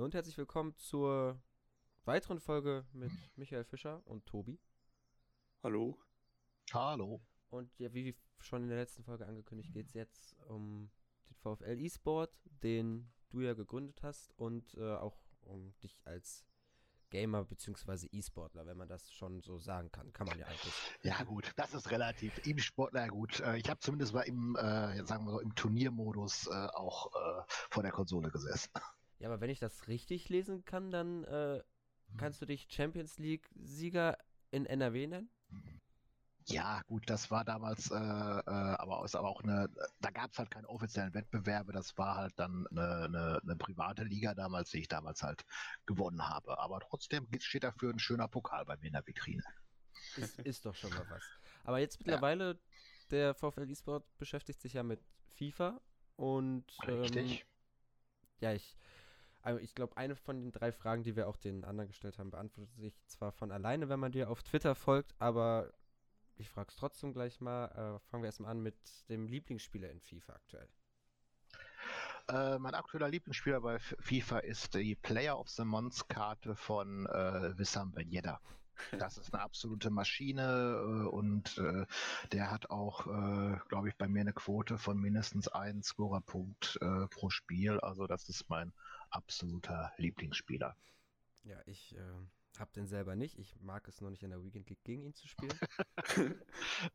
[0.00, 1.38] Hallo und herzlich willkommen zur
[2.06, 4.58] weiteren Folge mit Michael Fischer und Tobi.
[5.62, 5.98] Hallo.
[6.72, 7.20] Hallo.
[7.50, 10.90] Und ja, wie schon in der letzten Folge angekündigt, geht es jetzt um
[11.28, 12.32] den VfL E-Sport,
[12.62, 16.46] den du ja gegründet hast und äh, auch um dich als
[17.10, 18.06] Gamer bzw.
[18.10, 20.14] E-Sportler, wenn man das schon so sagen kann.
[20.14, 20.72] Kann man ja eigentlich.
[21.02, 22.40] Ja gut, das ist relativ.
[22.46, 23.40] E-Sportler, gut.
[23.40, 27.42] Äh, ich habe zumindest mal im, äh, sagen wir so, im Turniermodus äh, auch äh,
[27.68, 28.70] vor der Konsole gesessen.
[29.20, 31.62] Ja, aber wenn ich das richtig lesen kann, dann äh,
[32.16, 34.16] kannst du dich Champions League-Sieger
[34.50, 35.30] in NRW nennen?
[36.46, 39.68] Ja, gut, das war damals, äh, äh, aber ist aber auch eine,
[40.00, 44.04] da gab es halt keine offiziellen Wettbewerbe, das war halt dann eine, eine, eine, private
[44.04, 45.44] Liga damals, die ich damals halt
[45.84, 46.58] gewonnen habe.
[46.58, 49.44] Aber trotzdem steht dafür ein schöner Pokal bei mir in der Vitrine.
[50.16, 51.22] Ist, ist doch schon mal was.
[51.64, 52.58] Aber jetzt mittlerweile, ja.
[53.10, 55.78] der VfL eSport beschäftigt sich ja mit FIFA
[56.16, 57.40] und Richtig.
[57.42, 57.46] Ähm,
[58.40, 58.76] ja, ich,
[59.60, 62.74] ich glaube, eine von den drei Fragen, die wir auch den anderen gestellt haben, beantwortet
[62.76, 65.72] sich zwar von alleine, wenn man dir auf Twitter folgt, aber
[66.36, 67.66] ich frage es trotzdem gleich mal.
[67.66, 68.76] Äh, fangen wir erstmal an mit
[69.08, 70.68] dem Lieblingsspieler in FIFA aktuell.
[72.28, 77.58] Äh, mein aktueller Lieblingsspieler bei FIFA ist die Player of the Month Karte von äh,
[77.58, 78.40] Wissam Ben Yedda.
[78.98, 81.86] Das ist eine absolute Maschine äh, und äh,
[82.32, 87.06] der hat auch, äh, glaube ich, bei mir eine Quote von mindestens einem Scorerpunkt äh,
[87.08, 87.78] pro Spiel.
[87.80, 88.72] Also das ist mein
[89.10, 90.76] absoluter Lieblingsspieler.
[91.44, 93.38] Ja, ich äh, hab den selber nicht.
[93.38, 95.58] Ich mag es noch nicht in der Weekend League gegen ihn zu spielen.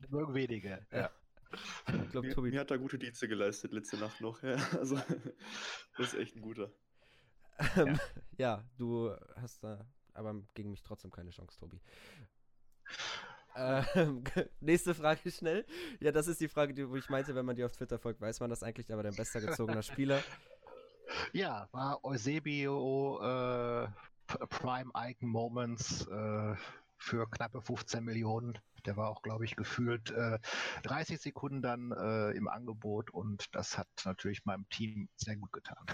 [0.08, 1.10] Nur wenige, ja.
[1.52, 2.50] Ich glaub, mir, Tobi...
[2.50, 4.42] mir hat er gute Dienste geleistet letzte Nacht noch.
[4.42, 4.96] Ja, also,
[5.96, 6.72] das ist echt ein guter.
[7.76, 7.98] Ähm,
[8.36, 8.58] ja.
[8.58, 11.80] ja, du hast da aber gegen mich trotzdem keine Chance, Tobi.
[13.54, 14.22] Ähm,
[14.60, 15.64] nächste Frage schnell.
[16.00, 18.20] Ja, das ist die Frage, die, wo ich meinte, wenn man dir auf Twitter folgt,
[18.20, 20.22] weiß man das eigentlich, aber dein bester gezogener Spieler.
[21.32, 23.88] Ja, war Eusebio äh,
[24.26, 26.54] Prime Icon Moments äh,
[26.98, 28.58] für knappe 15 Millionen.
[28.84, 30.38] Der war auch, glaube ich, gefühlt äh,
[30.84, 35.84] 30 Sekunden dann äh, im Angebot und das hat natürlich meinem Team sehr gut getan.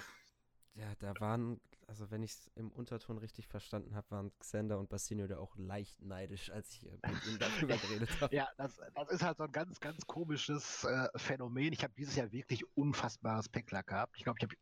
[0.74, 4.88] Ja, da waren, also wenn ich es im Unterton richtig verstanden habe, waren Xander und
[4.88, 8.34] Bassinio da auch leicht neidisch, als ich äh, mit ihnen darüber geredet habe.
[8.34, 11.72] Ja, das, das, ist halt so ein ganz, ganz komisches äh, Phänomen.
[11.72, 14.16] Ich habe dieses Jahr wirklich unfassbares Päckler gehabt.
[14.16, 14.54] Ich glaube, ich habe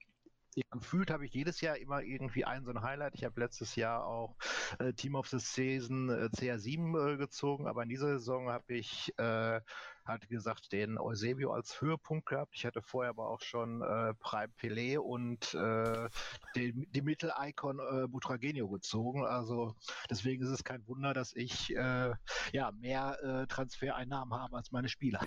[0.70, 3.14] gefühlt habe ich jedes Jahr immer irgendwie ein so ein Highlight.
[3.14, 4.36] Ich habe letztes Jahr auch
[4.78, 9.16] äh, Team of the Season äh, CR7 äh, gezogen, aber in dieser Saison habe ich
[9.18, 9.60] äh,
[10.04, 12.54] halt gesagt den Eusebio als Höhepunkt gehabt.
[12.54, 16.08] Ich hatte vorher aber auch schon äh, Prime Pelé und äh,
[16.56, 19.24] die, die Mittel-Icon äh, Butragenio gezogen.
[19.24, 19.74] Also
[20.08, 22.12] deswegen ist es kein Wunder, dass ich äh,
[22.52, 25.20] ja mehr äh, Transfereinnahmen habe als meine Spieler.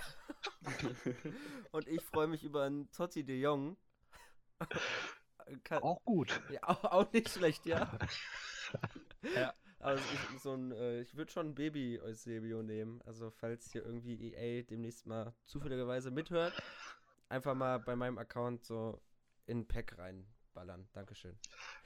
[1.71, 3.77] und ich freue mich über einen Totti de Jong
[5.63, 6.41] kann, auch gut.
[6.49, 7.97] Ja, auch, auch, nicht schlecht, ja.
[9.35, 9.53] ja.
[9.79, 13.01] Also ich, so ein, äh, ich würde schon ein Baby Eusebio nehmen.
[13.05, 16.53] Also falls hier irgendwie EA demnächst mal zufälligerweise mithört,
[17.27, 19.01] einfach mal bei meinem Account so
[19.45, 20.87] in Pack reinballern.
[20.93, 21.37] Dankeschön.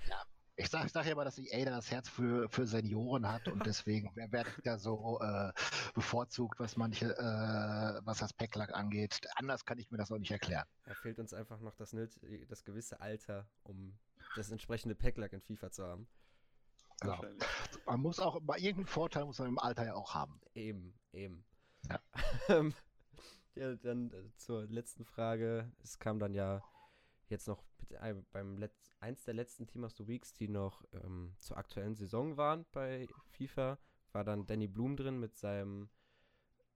[0.08, 0.24] Ja,
[0.58, 3.60] ich sage sag ja mal, dass EA da das Herz für, für Senioren hat und
[3.66, 5.54] deswegen werde ich da so äh,
[5.94, 9.22] bevorzugt, was manche, äh, was das Packlack angeht.
[9.36, 10.66] Anders kann ich mir das auch nicht erklären.
[10.84, 11.96] Da fehlt uns einfach noch das,
[12.50, 13.98] das gewisse Alter, um
[14.36, 16.08] das entsprechende Packlack in FIFA zu haben.
[17.02, 17.22] Genau.
[17.86, 20.42] Man muss auch, bei irgendeinem Vorteil muss man im Alter ja auch haben.
[20.56, 21.46] Eben, eben.
[21.88, 22.02] Ja.
[23.56, 25.72] ja dann äh, zur letzten Frage.
[25.84, 26.64] Es kam dann ja
[27.30, 27.64] jetzt noch
[28.32, 32.38] beim Letz eins der letzten Team of the Weeks, die noch ähm, zur aktuellen Saison
[32.38, 33.78] waren bei FIFA,
[34.12, 35.90] war dann Danny Blum drin mit seinem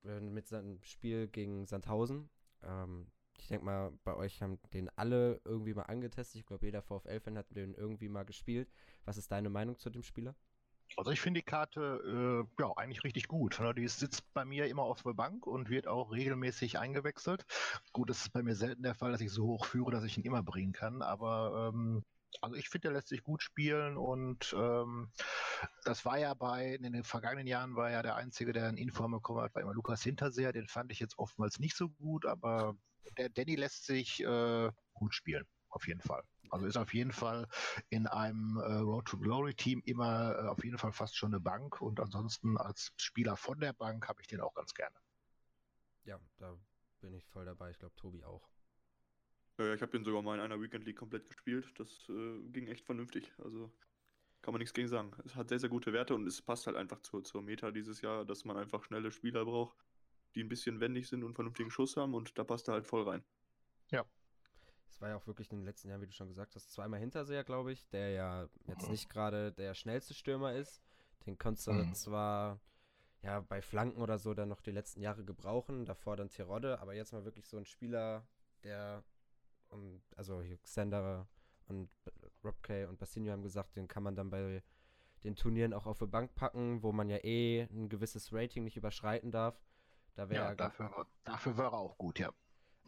[0.03, 2.29] äh, mit seinem Spiel gegen Sandhausen.
[2.63, 3.07] Ähm,
[3.37, 6.41] ich denke mal, bei euch haben den alle irgendwie mal angetestet.
[6.41, 8.69] Ich glaube, jeder VfL-Fan hat den irgendwie mal gespielt.
[9.05, 10.35] Was ist deine Meinung zu dem Spieler?
[10.97, 13.59] Also ich finde die Karte äh, ja eigentlich richtig gut.
[13.59, 13.73] Ne?
[13.73, 17.45] Die sitzt bei mir immer auf der Bank und wird auch regelmäßig eingewechselt.
[17.93, 20.17] Gut, das ist bei mir selten der Fall, dass ich so hoch führe, dass ich
[20.17, 21.01] ihn immer bringen kann.
[21.01, 22.03] Aber ähm,
[22.39, 25.11] also ich finde, er lässt sich gut spielen und ähm,
[25.83, 29.11] das war ja bei, in den vergangenen Jahren war ja der Einzige, der einen Inform
[29.11, 30.53] bekommen hat, war immer Lukas Hinterseher.
[30.53, 32.75] Den fand ich jetzt oftmals nicht so gut, aber
[33.17, 36.23] der Danny lässt sich äh, gut spielen, auf jeden Fall.
[36.49, 37.47] Also ist auf jeden Fall
[37.89, 41.39] in einem äh, Road to Glory Team immer äh, auf jeden Fall fast schon eine
[41.39, 44.95] Bank und ansonsten als Spieler von der Bank habe ich den auch ganz gerne.
[46.03, 46.57] Ja, da
[46.99, 47.71] bin ich voll dabei.
[47.71, 48.49] Ich glaube, Tobi auch.
[49.57, 51.71] Ja, ich habe den sogar mal in einer Weekend League komplett gespielt.
[51.77, 53.31] Das äh, ging echt vernünftig.
[53.37, 53.71] Also
[54.41, 55.11] kann man nichts gegen sagen.
[55.23, 58.01] Es hat sehr, sehr gute Werte und es passt halt einfach zur, zur Meta dieses
[58.01, 59.77] Jahr, dass man einfach schnelle Spieler braucht,
[60.35, 63.07] die ein bisschen wendig sind und vernünftigen Schuss haben und da passt er halt voll
[63.07, 63.23] rein.
[63.91, 64.05] Ja.
[64.91, 66.99] Es war ja auch wirklich in den letzten Jahren, wie du schon gesagt hast, zweimal
[66.99, 70.81] Hinterseher, glaube ich, der ja jetzt nicht gerade der schnellste Stürmer ist.
[71.25, 71.93] Den konntest du Mhm.
[71.93, 72.59] zwar
[73.23, 76.93] ja bei Flanken oder so dann noch die letzten Jahre gebrauchen, davor dann Terodde, aber
[76.93, 78.27] jetzt mal wirklich so ein Spieler,
[78.63, 79.03] der
[79.69, 81.27] um, also hier Xander
[81.67, 81.89] und
[82.43, 84.61] Rob Kay und Bassinio haben gesagt, den kann man dann bei
[85.23, 88.75] den Turnieren auch auf die Bank packen, wo man ja eh ein gewisses Rating nicht
[88.75, 89.63] überschreiten darf.
[90.15, 92.33] Da wäre Ja, dafür, dafür war er auch gut, ja.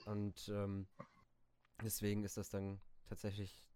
[0.05, 0.87] und ähm,
[1.83, 3.67] deswegen ist das dann tatsächlich,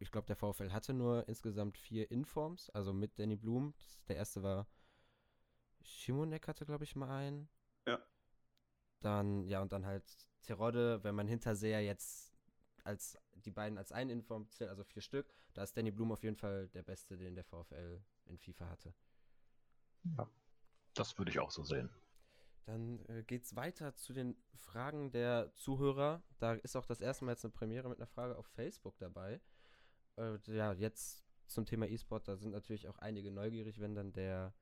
[0.00, 3.74] ich glaube, der VfL hatte nur insgesamt vier Informs, also mit Danny Blum.
[3.76, 4.66] Das, der erste war
[5.82, 7.48] Schimonek hatte, glaube ich, mal einen.
[7.86, 8.02] Ja.
[9.00, 10.04] Dann, ja, und dann halt
[10.42, 12.34] Terodde, wenn man Hinterseher jetzt
[12.84, 16.22] als die beiden als einen Inform zählt, also vier Stück, da ist Danny Blum auf
[16.22, 18.94] jeden Fall der Beste, den der VfL in FIFA hatte.
[20.94, 21.90] Das würde ich auch so sehen.
[22.68, 26.22] Dann äh, geht's weiter zu den Fragen der Zuhörer.
[26.38, 29.40] Da ist auch das erste Mal jetzt eine Premiere mit einer Frage auf Facebook dabei.
[30.18, 34.52] Äh, ja, jetzt zum Thema E-Sport, da sind natürlich auch einige neugierig, wenn dann der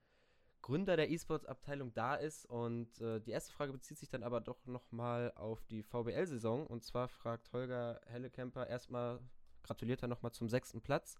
[0.62, 2.46] Gründer der E-Sports-Abteilung da ist.
[2.46, 6.64] Und äh, die erste Frage bezieht sich dann aber doch nochmal auf die VBL-Saison.
[6.64, 9.18] Und zwar fragt Holger Hellekemper erstmal,
[9.64, 11.18] gratuliert er nochmal zum sechsten Platz.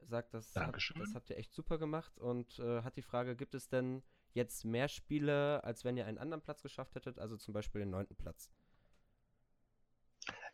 [0.00, 2.18] Sagt, das, hat, das habt ihr echt super gemacht.
[2.18, 4.02] Und äh, hat die Frage, gibt es denn
[4.36, 7.90] jetzt mehr Spiele, als wenn ihr einen anderen Platz geschafft hättet, also zum Beispiel den
[7.90, 8.50] neunten Platz.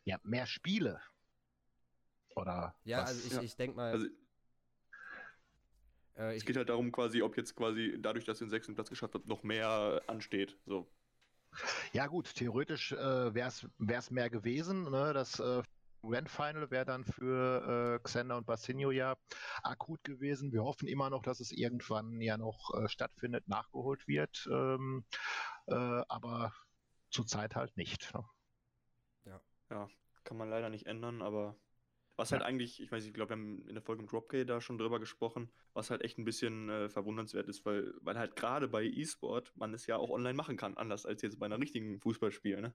[0.05, 1.01] Ja, mehr Spiele.
[2.35, 3.11] Oder Ja, was?
[3.11, 3.43] also ich, Ja.
[3.43, 4.07] ich denke mal, Also
[6.15, 8.89] äh, es geht halt darum, quasi, ob jetzt quasi dadurch, dass ihr den sechsten Platz
[8.89, 10.59] geschafft habt, noch mehr ansteht.
[10.67, 10.91] So.
[11.93, 14.91] Ja gut, theoretisch äh, wäre es mehr gewesen.
[14.91, 15.13] Ne?
[15.13, 15.63] Das äh,
[16.03, 19.17] Grand Final wäre dann für äh, Xander und Bassinio ja
[19.63, 20.53] akut gewesen.
[20.53, 24.49] Wir hoffen immer noch, dass es irgendwann ja noch äh, stattfindet, nachgeholt wird.
[24.51, 25.05] Ähm,
[25.67, 26.53] äh, aber
[27.11, 28.13] zurzeit halt nicht.
[28.15, 28.25] Ne?
[29.71, 29.89] Ja,
[30.25, 31.57] kann man leider nicht ändern, aber
[32.17, 34.49] was halt eigentlich, ich weiß nicht, ich glaube, wir haben in der Folge mit Dropgate
[34.49, 38.37] da schon drüber gesprochen, was halt echt ein bisschen äh, verwundernswert ist, weil, weil halt
[38.37, 41.59] gerade bei E-Sport man es ja auch online machen kann, anders als jetzt bei einer
[41.59, 42.75] richtigen Fußballspiel, ne?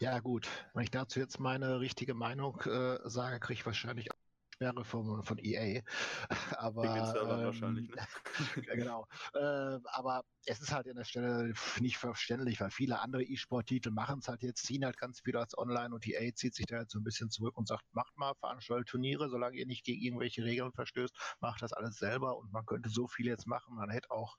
[0.00, 4.16] Ja gut, wenn ich dazu jetzt meine richtige Meinung äh, sage, kriege ich wahrscheinlich auch
[4.60, 5.80] Sperre von, von EA.
[6.58, 7.96] Aber Wegen den Servern ähm, wahrscheinlich, ne?
[8.66, 9.06] Ja, genau.
[9.32, 14.18] Äh, aber es ist halt an der Stelle nicht verständlich, weil viele andere E-Sport-Titel machen
[14.18, 16.92] es halt jetzt, ziehen halt ganz viel als online und EA zieht sich da jetzt
[16.92, 20.42] so ein bisschen zurück und sagt, macht mal, veranstaltet Turniere, solange ihr nicht gegen irgendwelche
[20.42, 23.76] Regeln verstößt, macht das alles selber und man könnte so viel jetzt machen.
[23.76, 24.36] Man hätte auch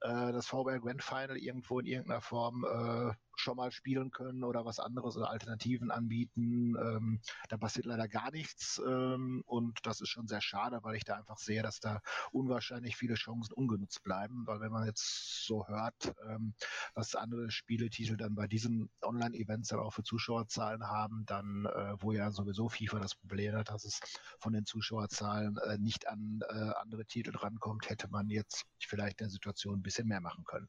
[0.00, 4.64] äh, das VBL Grand Final irgendwo in irgendeiner Form äh, schon mal spielen können oder
[4.64, 6.74] was anderes oder Alternativen anbieten.
[6.76, 11.04] Ähm, da passiert leider gar nichts ähm, und das ist schon sehr schade, weil ich
[11.04, 12.00] da einfach sehe, dass da
[12.32, 16.54] unwahrscheinlich viele Chancen ungenutzt bleiben, weil wenn man jetzt so hört, ähm,
[16.94, 22.12] was andere Spieletitel dann bei diesen Online-Events dann auch für Zuschauerzahlen haben, dann, äh, wo
[22.12, 24.00] ja sowieso FIFA das Problem hat, dass es
[24.38, 29.30] von den Zuschauerzahlen äh, nicht an äh, andere Titel drankommt, hätte man jetzt vielleicht der
[29.30, 30.68] Situation ein bisschen mehr machen können.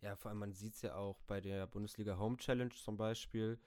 [0.00, 3.60] ja, vor allem man sieht es ja auch bei der Bundesliga Home Challenge zum Beispiel.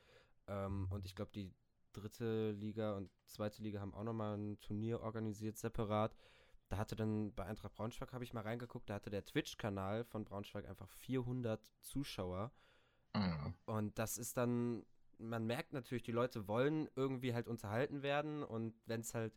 [0.47, 1.53] Ähm, und ich glaube, die
[1.93, 6.15] dritte Liga und zweite Liga haben auch nochmal ein Turnier organisiert, separat.
[6.69, 10.23] Da hatte dann bei Eintracht Braunschweig, habe ich mal reingeguckt, da hatte der Twitch-Kanal von
[10.23, 12.51] Braunschweig einfach 400 Zuschauer.
[13.13, 13.53] Mhm.
[13.65, 14.85] Und das ist dann,
[15.17, 19.33] man merkt natürlich, die Leute wollen irgendwie halt unterhalten werden und wenn es halt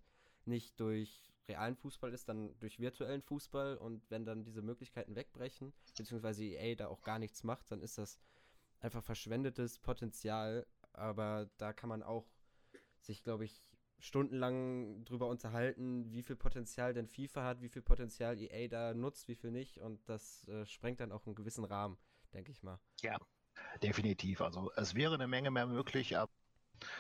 [0.47, 5.73] nicht durch realen Fußball ist, dann durch virtuellen Fußball und wenn dann diese Möglichkeiten wegbrechen,
[5.97, 8.19] beziehungsweise EA da auch gar nichts macht, dann ist das
[8.81, 12.27] einfach verschwendetes Potenzial, aber da kann man auch
[13.05, 13.63] sich, glaube ich,
[13.99, 19.29] stundenlang drüber unterhalten, wie viel Potenzial denn FIFA hat, wie viel Potenzial EA da nutzt,
[19.29, 21.97] wie viel nicht und das äh, sprengt dann auch einen gewissen Rahmen,
[22.33, 22.79] denke ich mal.
[23.83, 24.41] Definitiv.
[24.41, 26.31] Also es wäre eine Menge mehr möglich, aber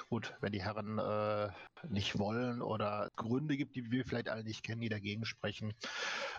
[0.08, 1.50] gut, wenn die Herren äh,
[1.88, 5.74] nicht wollen oder Gründe gibt, die wir vielleicht alle nicht kennen, die dagegen sprechen,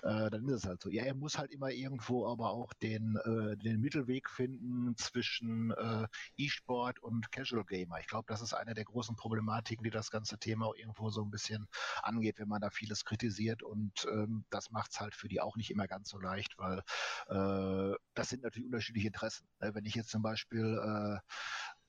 [0.04, 0.90] äh, dann ist es halt so.
[0.90, 6.08] Ja, er muss halt immer irgendwo aber auch den, äh, den Mittelweg finden zwischen äh,
[6.38, 8.00] E-Sport und Casual Gamer.
[8.00, 11.22] Ich glaube, das ist eine der großen Problematiken, die das ganze Thema auch irgendwo so
[11.24, 11.68] ein bisschen
[12.04, 15.56] angeht, wenn man da vieles kritisiert und ähm, das macht es halt für die auch
[15.56, 16.80] nicht immer ganz so leicht, weil
[17.28, 19.48] äh, das sind natürlich unterschiedliche Interessen.
[19.60, 19.74] Ne?
[19.74, 21.20] Wenn ich jetzt zum Beispiel äh,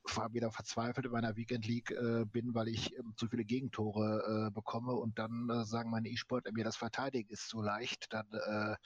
[0.08, 4.46] ver- wieder verzweifelt in meiner Weekend League äh, bin, weil ich ähm, zu viele Gegentore
[4.46, 8.26] äh, bekomme und dann äh, sagen meine E-Sportler mir, das Verteidigen ist so leicht, dann
[8.32, 8.76] äh,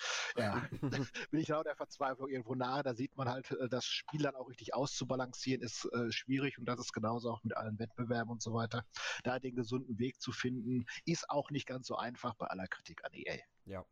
[0.41, 0.69] ja,
[1.31, 2.83] bin ich auch der Verzweiflung irgendwo nahe.
[2.83, 6.67] Da sieht man halt, äh, das Spiel dann auch richtig auszubalancieren ist äh, schwierig und
[6.67, 8.85] das ist genauso auch mit allen Wettbewerben und so weiter.
[9.25, 13.05] Da den gesunden Weg zu finden, ist auch nicht ganz so einfach bei aller Kritik
[13.05, 13.39] an EA.
[13.65, 13.85] Ja.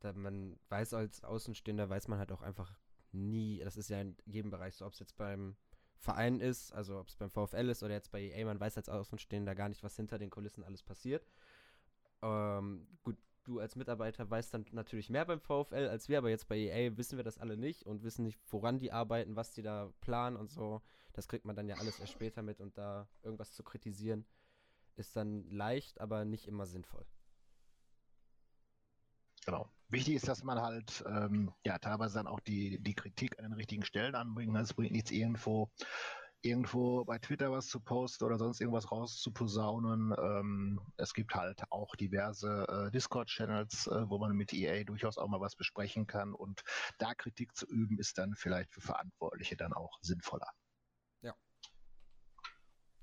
[0.00, 2.72] Da man weiß als Außenstehender, weiß man halt auch einfach
[3.12, 5.56] nie, das ist ja in jedem Bereich so, ob es jetzt beim
[6.00, 8.88] Verein ist, also ob es beim VfL ist oder jetzt bei EA, man weiß als
[8.88, 11.26] Außenstehender gar nicht, was hinter den Kulissen alles passiert.
[12.22, 16.48] Ähm, gut, du als Mitarbeiter weißt dann natürlich mehr beim VfL als wir, aber jetzt
[16.48, 19.62] bei EA wissen wir das alle nicht und wissen nicht, woran die arbeiten, was die
[19.62, 20.82] da planen und so.
[21.12, 24.24] Das kriegt man dann ja alles erst später mit und da irgendwas zu kritisieren
[25.00, 27.04] ist dann leicht, aber nicht immer sinnvoll.
[29.46, 29.70] Genau.
[29.88, 33.54] Wichtig ist, dass man halt ähm, ja teilweise dann auch die, die Kritik an den
[33.54, 34.56] richtigen Stellen anbringt.
[34.56, 35.70] Es bringt nichts irgendwo
[36.42, 40.14] irgendwo bei Twitter was zu posten oder sonst irgendwas rauszuposaunen.
[40.18, 45.28] Ähm, es gibt halt auch diverse äh, Discord-Channels, äh, wo man mit EA durchaus auch
[45.28, 46.62] mal was besprechen kann und
[46.98, 50.48] da Kritik zu üben ist dann vielleicht für Verantwortliche dann auch sinnvoller.
[51.22, 51.34] Ja.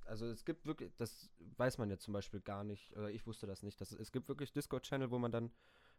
[0.06, 3.46] Also es gibt wirklich, das weiß man ja zum Beispiel gar nicht, oder ich wusste
[3.46, 5.52] das nicht, dass es gibt wirklich Discord-Channel, wo man dann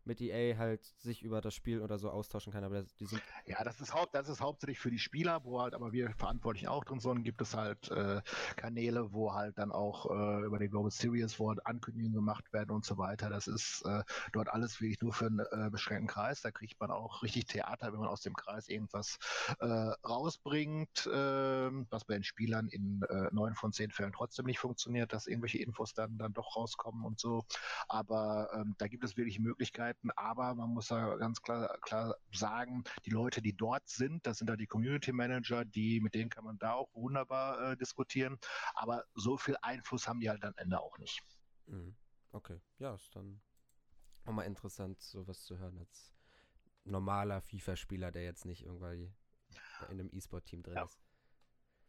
[0.08, 3.22] mit EA halt sich über das Spiel oder so austauschen kann, aber die sind.
[3.46, 6.68] Ja, das ist, haupt, das ist hauptsächlich für die Spieler, wo halt aber wir Verantwortlichen
[6.68, 8.20] auch drin sind, gibt es halt äh,
[8.56, 12.84] Kanäle, wo halt dann auch äh, über die Global Series, wo Ankündigungen gemacht werden und
[12.84, 13.28] so weiter.
[13.28, 16.40] Das ist äh, dort alles wirklich nur für einen äh, beschränkten Kreis.
[16.40, 19.18] Da kriegt man auch richtig Theater, wenn man aus dem Kreis irgendwas
[19.60, 24.58] äh, rausbringt, ähm, was bei den Spielern in äh, neun von zehn Fällen trotzdem nicht
[24.58, 27.44] funktioniert, dass irgendwelche Infos dann, dann doch rauskommen und so.
[27.88, 32.16] Aber ähm, da gibt es wirklich Möglichkeiten, Möglichkeiten, aber man muss da ganz klar, klar
[32.32, 36.30] sagen, die Leute, die dort sind, das sind da die Community Manager, die, mit denen
[36.30, 38.38] kann man da auch wunderbar äh, diskutieren,
[38.74, 41.22] aber so viel Einfluss haben die halt am Ende auch nicht.
[41.66, 41.96] Mhm.
[42.32, 43.40] Okay, ja, ist dann
[44.24, 46.14] auch mal interessant, sowas zu hören als
[46.84, 49.12] normaler FIFA-Spieler, der jetzt nicht irgendwie
[49.88, 50.84] in einem E-Sport-Team drin ja.
[50.84, 50.98] ist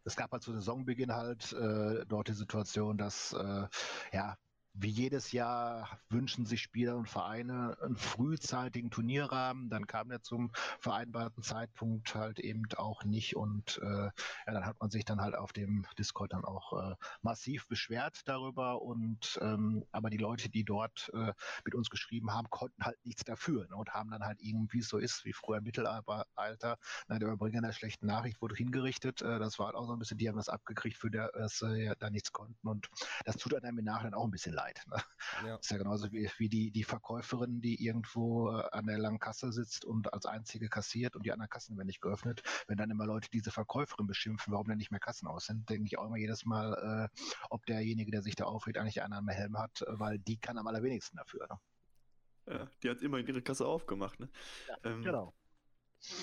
[0.05, 3.67] es gab halt zu Saisonbeginn halt äh, dort die Situation, dass äh,
[4.13, 4.37] ja
[4.73, 9.69] wie jedes Jahr wünschen sich Spieler und Vereine einen frühzeitigen Turnierrahmen.
[9.69, 13.35] Dann kam der zum vereinbarten Zeitpunkt halt eben auch nicht.
[13.35, 14.11] Und äh, ja,
[14.45, 18.81] dann hat man sich dann halt auf dem Discord dann auch äh, massiv beschwert darüber.
[18.81, 21.33] Und ähm, aber die Leute, die dort äh,
[21.65, 24.97] mit uns geschrieben haben, konnten halt nichts dafür ne, und haben dann halt irgendwie so
[24.97, 29.21] ist, wie früher im Mittelalter, na, der Überbringer der schlechten Nachricht wurde hingerichtet.
[29.21, 31.61] Äh, das war halt auch so ein bisschen, die haben das abgekriegt, für der, dass
[31.61, 32.67] äh, ja, da nichts konnten.
[32.67, 32.89] Und
[33.25, 34.81] das tut einem im Nachhinein auch ein bisschen leid.
[34.87, 34.97] Ne?
[35.45, 35.55] Ja.
[35.55, 39.51] Ist ja genauso wie, wie die, die Verkäuferin, die irgendwo äh, an der langen Kasse
[39.51, 42.43] sitzt und als einzige kassiert und die anderen Kassen werden nicht geöffnet.
[42.67, 45.85] Wenn dann immer Leute diese Verkäuferin beschimpfen, warum denn nicht mehr Kassen aus sind, denke
[45.85, 49.27] ich auch immer jedes Mal, äh, ob derjenige, der sich da aufregt, eigentlich einen am
[49.27, 51.47] Helm hat, äh, weil die kann am allerwenigsten dafür.
[51.49, 51.59] Ne?
[52.53, 54.19] Ja, die hat immer ihre Kasse aufgemacht.
[54.19, 54.29] Ne?
[54.67, 55.33] Ja, ähm, genau.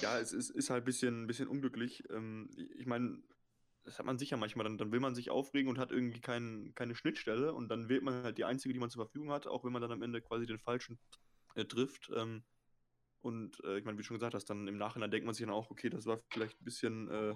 [0.01, 2.03] Ja, es ist, ist halt ein bisschen, bisschen unglücklich.
[2.11, 3.23] Ähm, ich meine,
[3.87, 6.73] das hat man sicher manchmal, dann, dann will man sich aufregen und hat irgendwie kein,
[6.75, 9.65] keine Schnittstelle und dann wählt man halt die einzige, die man zur Verfügung hat, auch
[9.65, 10.99] wenn man dann am Ende quasi den falschen
[11.55, 12.11] äh, trifft.
[12.15, 12.43] Ähm,
[13.23, 15.55] und äh, ich meine, wie schon gesagt hast, dann im Nachhinein denkt man sich dann
[15.55, 17.35] auch, okay, das war vielleicht ein bisschen äh,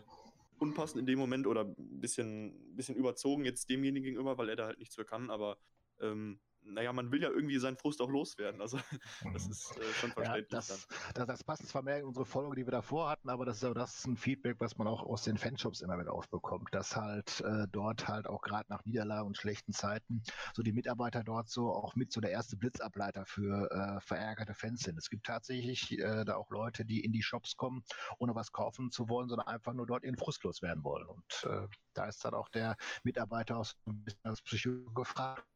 [0.58, 4.66] unpassend in dem Moment oder ein bisschen, bisschen überzogen jetzt demjenigen gegenüber, weil er da
[4.66, 5.56] halt nichts für kann, aber
[6.00, 6.40] ähm,
[6.70, 8.60] naja, man will ja irgendwie seinen Frust auch loswerden.
[8.60, 8.78] Also
[9.32, 9.50] das mhm.
[9.50, 10.52] ist äh, schon verständlich.
[10.52, 13.44] Ja, das, das, das, passt zwar mehr in unsere Folge, die wir davor hatten, aber
[13.44, 16.12] das ist, auch, das ist ein Feedback, was man auch aus den Fanshops immer wieder
[16.12, 20.22] aufbekommt, dass halt äh, dort halt auch gerade nach Niederlagen und schlechten Zeiten
[20.54, 24.82] so die Mitarbeiter dort so auch mit so der erste Blitzableiter für äh, verärgerte Fans
[24.82, 24.98] sind.
[24.98, 27.84] Es gibt tatsächlich äh, da auch Leute, die in die Shops kommen,
[28.18, 31.06] ohne was kaufen zu wollen, sondern einfach nur dort ihren Frust loswerden wollen.
[31.06, 35.46] Und äh, da ist dann auch der Mitarbeiter aus ein bisschen als Psychologe gefragt,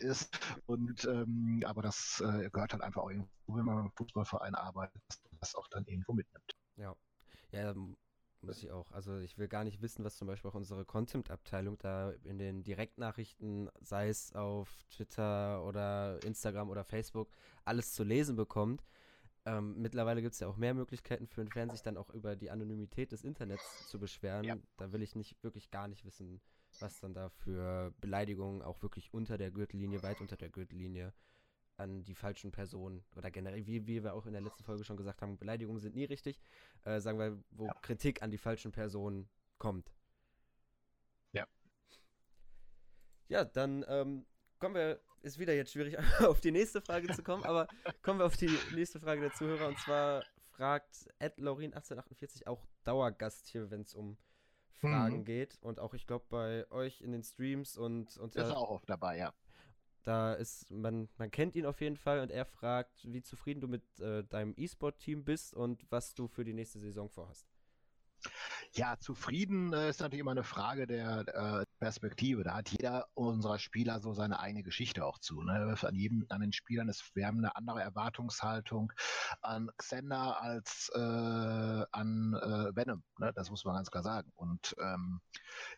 [0.00, 0.38] ist.
[0.66, 5.02] Und ähm, aber das äh, gehört halt einfach auch irgendwo, wenn man im Fußballverein arbeitet,
[5.08, 6.56] dass man das auch dann irgendwo mitnimmt.
[6.76, 6.94] Ja.
[7.52, 7.74] Ja,
[8.42, 8.90] muss ich auch.
[8.92, 12.62] Also ich will gar nicht wissen, was zum Beispiel auch unsere Content-Abteilung da in den
[12.62, 17.30] Direktnachrichten, sei es auf Twitter oder Instagram oder Facebook,
[17.64, 18.84] alles zu lesen bekommt.
[19.46, 22.36] Ähm, mittlerweile gibt es ja auch mehr Möglichkeiten für einen Fan, sich dann auch über
[22.36, 24.44] die Anonymität des Internets zu beschweren.
[24.44, 24.56] Ja.
[24.76, 26.40] Da will ich nicht wirklich gar nicht wissen,
[26.80, 31.12] was dann da für Beleidigungen auch wirklich unter der Gürtellinie, weit unter der Gürtellinie
[31.76, 34.98] an die falschen Personen oder generell, wie, wie wir auch in der letzten Folge schon
[34.98, 36.40] gesagt haben, Beleidigungen sind nie richtig,
[36.84, 37.74] äh, sagen wir, wo ja.
[37.80, 39.90] Kritik an die falschen Personen kommt.
[41.32, 41.46] Ja.
[43.28, 44.26] Ja, dann ähm,
[44.58, 47.66] kommen wir, ist wieder jetzt schwierig auf die nächste Frage zu kommen, aber
[48.02, 52.66] kommen wir auf die nächste Frage der Zuhörer und zwar fragt Ed Laurin 1848 auch
[52.84, 54.18] Dauergast hier, wenn es um
[54.80, 55.24] Fragen mhm.
[55.24, 55.58] geht.
[55.60, 58.16] Und auch, ich glaube, bei euch in den Streams und.
[58.16, 59.32] und ist auch oft dabei, ja.
[60.02, 63.68] Da ist, man, man kennt ihn auf jeden Fall und er fragt, wie zufrieden du
[63.68, 67.49] mit äh, deinem E-Sport-Team bist und was du für die nächste Saison vorhast.
[68.72, 72.44] Ja, zufrieden äh, ist natürlich immer eine Frage der äh, Perspektive.
[72.44, 75.42] Da hat jeder unserer Spieler so seine eigene Geschichte auch zu.
[75.42, 75.76] Ne?
[75.80, 78.92] An jedem, an den Spielern ist, wir haben eine andere Erwartungshaltung
[79.40, 83.02] an Xander als äh, an äh, Venom.
[83.18, 83.32] Ne?
[83.34, 84.30] Das muss man ganz klar sagen.
[84.36, 85.20] Und ähm,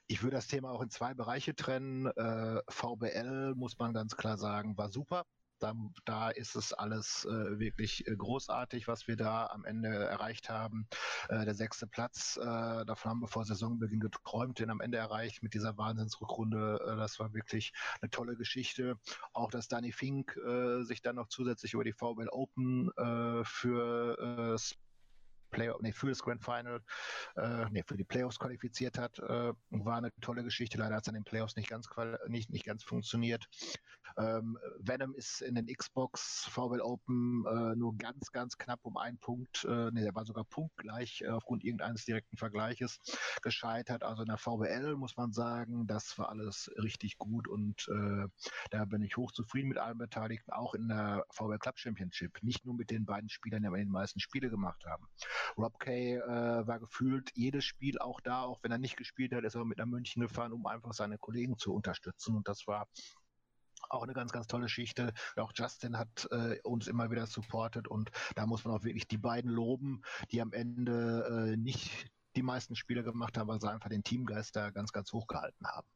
[0.07, 2.07] ich würde das Thema auch in zwei Bereiche trennen.
[2.07, 5.25] Äh, VBL muss man ganz klar sagen, war super.
[5.63, 10.49] Da, da ist es alles äh, wirklich äh, großartig, was wir da am Ende erreicht
[10.49, 10.89] haben.
[11.29, 15.43] Äh, der sechste Platz, äh, davon haben wir vor Saisonbeginn geträumt, den am Ende erreicht
[15.43, 16.81] mit dieser Wahnsinnsrückrunde.
[16.85, 18.99] Äh, das war wirklich eine tolle Geschichte.
[19.33, 22.91] Auch, dass Danny Fink äh, sich dann noch zusätzlich über die VBL Open
[23.45, 24.59] für
[25.53, 26.83] Play nee, für das Grand Final,
[27.37, 29.19] äh, nee, für die Playoffs qualifiziert hat.
[29.21, 30.79] Äh, war eine tolle Geschichte.
[30.79, 31.89] Leider hat es an den Playoffs nicht ganz,
[32.27, 33.49] nicht, nicht ganz funktioniert.
[34.19, 39.19] Ähm, Venom ist in den Xbox VWL Open äh, nur ganz, ganz knapp um einen
[39.19, 42.99] Punkt, äh, nee, der war sogar punktgleich äh, aufgrund irgendeines direkten Vergleiches
[43.43, 44.03] gescheitert.
[44.03, 48.27] Also in der VWL muss man sagen, das war alles richtig gut und äh,
[48.71, 52.43] da bin ich hochzufrieden mit allen Beteiligten, auch in der VWL Club Championship.
[52.43, 55.07] Nicht nur mit den beiden Spielern, die aber die meisten Spiele gemacht haben.
[55.57, 59.45] Rob Kay äh, war gefühlt jedes Spiel auch da, auch wenn er nicht gespielt hat,
[59.45, 62.37] ist er mit nach München gefahren, um einfach seine Kollegen zu unterstützen.
[62.37, 62.89] Und das war
[63.89, 65.13] auch eine ganz, ganz tolle Geschichte.
[65.37, 69.19] Auch Justin hat äh, uns immer wieder supportet und da muss man auch wirklich die
[69.19, 73.91] beiden loben, die am Ende äh, nicht die meisten Spiele gemacht haben, weil sie einfach
[73.91, 75.87] den Teamgeist da ganz, ganz hoch gehalten haben.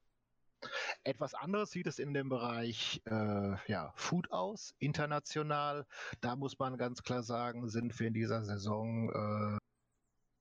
[1.05, 5.87] Etwas anderes sieht es in dem Bereich äh, ja, Food aus, international.
[6.21, 9.59] Da muss man ganz klar sagen, sind wir in dieser Saison äh,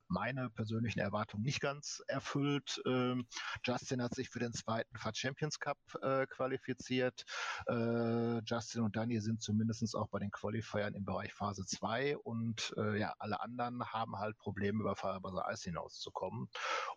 [0.08, 2.82] meine persönlichen Erwartungen nicht ganz erfüllt.
[2.86, 3.28] Ähm,
[3.64, 7.26] Justin hat sich für den zweiten FAT Champions Cup äh, qualifiziert.
[7.68, 12.74] Äh, Justin und Dani sind zumindest auch bei den Qualifiern im Bereich Phase 2 und
[12.78, 16.50] äh, ja, alle anderen haben halt Probleme, über Fahrerbaser Eis hinauszukommen.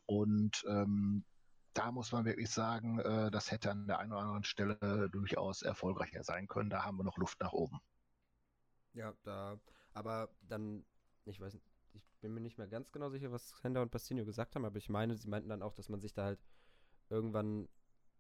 [0.07, 1.25] Und ähm,
[1.79, 5.63] da muss man wirklich sagen, äh, das hätte an der einen oder anderen Stelle durchaus
[5.63, 6.71] erfolgreicher sein können.
[6.71, 7.81] Da haben wir noch Luft nach oben.
[8.95, 9.61] Ja, da,
[9.93, 10.85] aber dann,
[11.25, 14.25] ich weiß nicht, ich bin mir nicht mehr ganz genau sicher, was Hender und Bastinho
[14.25, 16.41] gesagt haben, aber ich meine, sie meinten dann auch, dass man sich da halt
[17.11, 17.69] irgendwann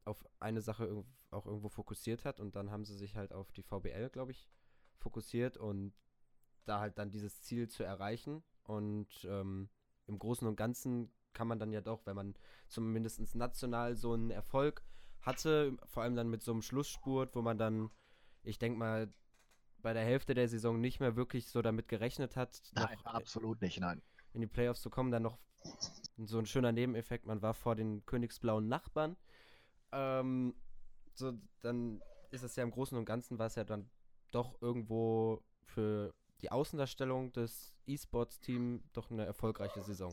[0.04, 3.62] auf eine Sache auch irgendwo fokussiert hat und dann haben sie sich halt auf die
[3.62, 4.48] VBL, glaube ich,
[4.98, 5.92] fokussiert und
[6.64, 9.68] da halt dann dieses Ziel zu erreichen und ähm,
[10.06, 12.34] im Großen und Ganzen kann man dann ja doch, wenn man
[12.66, 14.82] zumindest national so einen Erfolg
[15.20, 17.92] hatte, vor allem dann mit so einem Schlussspurt, wo man dann,
[18.42, 19.14] ich denke mal,
[19.80, 22.60] bei der Hälfte der Saison nicht mehr wirklich so damit gerechnet hat.
[22.74, 24.02] Nein, absolut nicht, nein.
[24.32, 25.38] In die Playoffs zu kommen, dann noch
[26.16, 29.16] so ein schöner Nebeneffekt, man war vor den königsblauen Nachbarn.
[29.92, 30.56] Ähm,
[31.14, 33.88] so, dann ist es ja im Großen und Ganzen, war es ja dann
[34.32, 40.12] doch irgendwo für die Außendarstellung des E-Sports-Teams doch eine erfolgreiche Saison.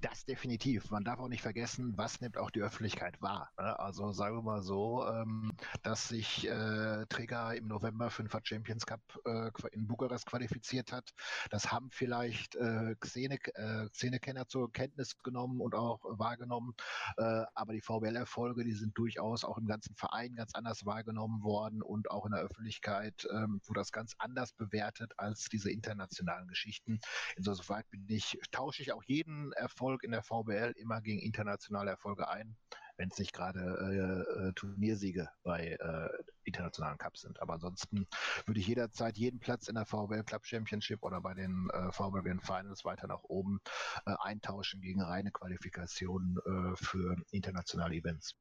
[0.00, 0.90] Das definitiv.
[0.90, 3.50] Man darf auch nicht vergessen, was nimmt auch die Öffentlichkeit wahr.
[3.58, 3.78] Ne?
[3.78, 5.52] Also sagen wir mal so, ähm,
[5.82, 11.12] dass sich äh, Trigger im November für den Champions Cup äh, in Bukarest qualifiziert hat.
[11.50, 16.72] Das haben vielleicht äh, Xene, äh, zur Kenntnis genommen und auch wahrgenommen.
[17.18, 21.82] Äh, aber die VBL-Erfolge, die sind durchaus auch im ganzen Verein ganz anders wahrgenommen worden
[21.82, 26.98] und auch in der Öffentlichkeit ähm, wurde das ganz anders bewertet als diese internationalen Geschichten.
[27.36, 31.90] Insoweit bin ich, tausche ich auch jeden Erfolg Erfolg in der VBL immer gegen internationale
[31.90, 32.56] Erfolge ein,
[32.96, 36.08] wenn es nicht gerade äh, äh, Turniersiege bei äh,
[36.44, 37.42] internationalen Cups sind.
[37.42, 38.06] Aber ansonsten
[38.46, 42.38] würde ich jederzeit jeden Platz in der VBL Club Championship oder bei den äh, VBL
[42.40, 43.60] Finals weiter nach oben
[44.06, 48.36] äh, eintauschen gegen reine Qualifikationen äh, für internationale Events.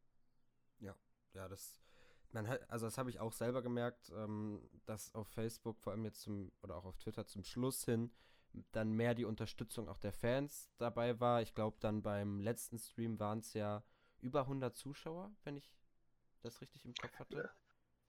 [0.77, 0.95] Ja,
[1.33, 1.81] ja, das
[2.33, 6.05] man hat, also das habe ich auch selber gemerkt, ähm, dass auf Facebook, vor allem
[6.05, 8.11] jetzt zum, oder auch auf Twitter zum Schluss hin,
[8.71, 11.41] dann mehr die Unterstützung auch der Fans dabei war.
[11.41, 13.83] Ich glaube, dann beim letzten Stream waren es ja
[14.19, 15.71] über 100 Zuschauer, wenn ich
[16.41, 17.51] das richtig im Kopf hatte.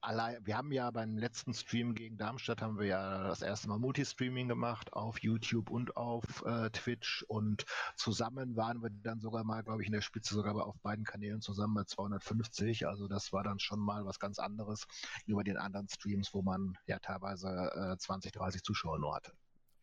[0.04, 3.78] Allein, wir haben ja beim letzten Stream gegen Darmstadt haben wir ja das erste Mal
[3.78, 9.62] Multistreaming gemacht auf YouTube und auf äh, Twitch und zusammen waren wir dann sogar mal,
[9.62, 12.88] glaube ich, in der Spitze sogar auf beiden Kanälen zusammen bei 250.
[12.88, 14.88] Also das war dann schon mal was ganz anderes
[15.24, 19.32] über den anderen Streams, wo man ja teilweise äh, 20, 30 Zuschauer nur hatte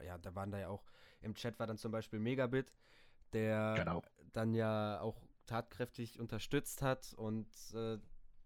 [0.03, 0.83] ja, da waren da ja auch,
[1.21, 2.73] im Chat war dann zum Beispiel Megabit,
[3.33, 4.03] der genau.
[4.33, 7.97] dann ja auch tatkräftig unterstützt hat und äh,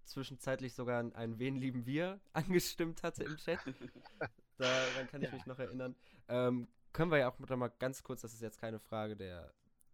[0.06, 3.60] zwischenzeitlich sogar ein Wen lieben wir angestimmt hatte im Chat.
[4.58, 5.36] Daran kann ich ja.
[5.36, 5.96] mich noch erinnern.
[6.28, 9.52] Ähm, können wir ja auch noch mal ganz kurz, das ist jetzt keine Frage der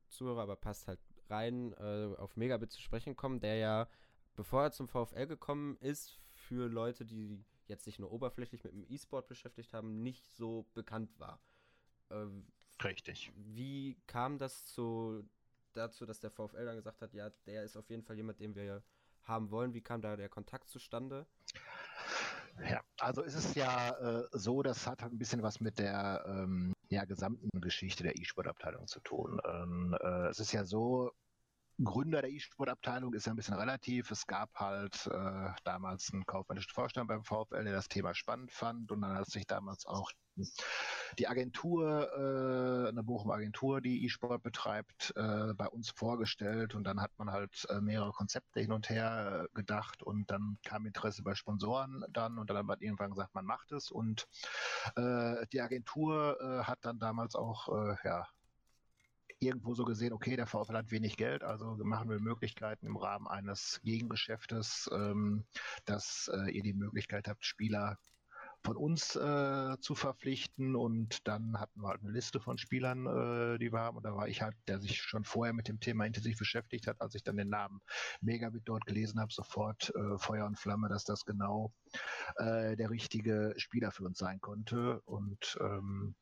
[0.09, 3.87] Zuhörer, aber passt halt rein, äh, auf Megabit zu sprechen kommen, der ja,
[4.35, 8.85] bevor er zum VfL gekommen ist, für Leute, die jetzt sich nur oberflächlich mit dem
[8.89, 11.39] E-Sport beschäftigt haben, nicht so bekannt war.
[12.09, 12.25] Äh,
[12.83, 13.31] Richtig.
[13.35, 15.27] Wie kam das zu,
[15.73, 18.55] dazu, dass der VfL dann gesagt hat, ja, der ist auf jeden Fall jemand, den
[18.55, 18.83] wir
[19.23, 19.73] haben wollen?
[19.73, 21.25] Wie kam da der Kontakt zustande?
[22.69, 26.73] Ja, also ist es ja äh, so, das hat ein bisschen was mit der ähm,
[26.89, 29.39] ja, gesamten Geschichte der E-Sport-Abteilung zu tun.
[29.45, 31.11] Ähm, äh, es ist ja so,
[31.83, 34.11] Gründer der E-Sport-Abteilung ist ja ein bisschen relativ.
[34.11, 38.91] Es gab halt äh, damals einen kaufmännischen Vorstand beim VfL, der das Thema spannend fand.
[38.91, 40.11] Und dann hat sich damals auch
[41.17, 46.75] die Agentur, äh, eine Bochum Agentur, die E-Sport betreibt, äh, bei uns vorgestellt.
[46.75, 50.03] Und dann hat man halt äh, mehrere Konzepte hin und her äh, gedacht.
[50.03, 52.37] Und dann kam Interesse bei Sponsoren dann.
[52.37, 53.89] Und dann hat man irgendwann gesagt, man macht es.
[53.89, 54.27] Und
[54.95, 57.69] äh, die Agentur äh, hat dann damals auch
[58.03, 58.25] ja
[59.39, 63.27] irgendwo so gesehen, okay, der VfL hat wenig Geld, also machen wir Möglichkeiten im Rahmen
[63.27, 65.45] eines Gegengeschäftes, ähm,
[65.85, 67.97] dass äh, ihr die Möglichkeit habt, Spieler
[68.61, 70.75] von uns äh, zu verpflichten.
[70.75, 73.97] Und dann hatten wir halt eine Liste von Spielern, äh, die wir haben.
[73.97, 76.99] Und da war ich halt, der sich schon vorher mit dem Thema intensiv beschäftigt hat,
[77.01, 77.81] als ich dann den Namen
[78.21, 81.73] Megabit dort gelesen habe, sofort äh, Feuer und Flamme, dass das genau
[82.35, 85.01] äh, der richtige Spieler für uns sein konnte.
[85.01, 86.15] Und ähm,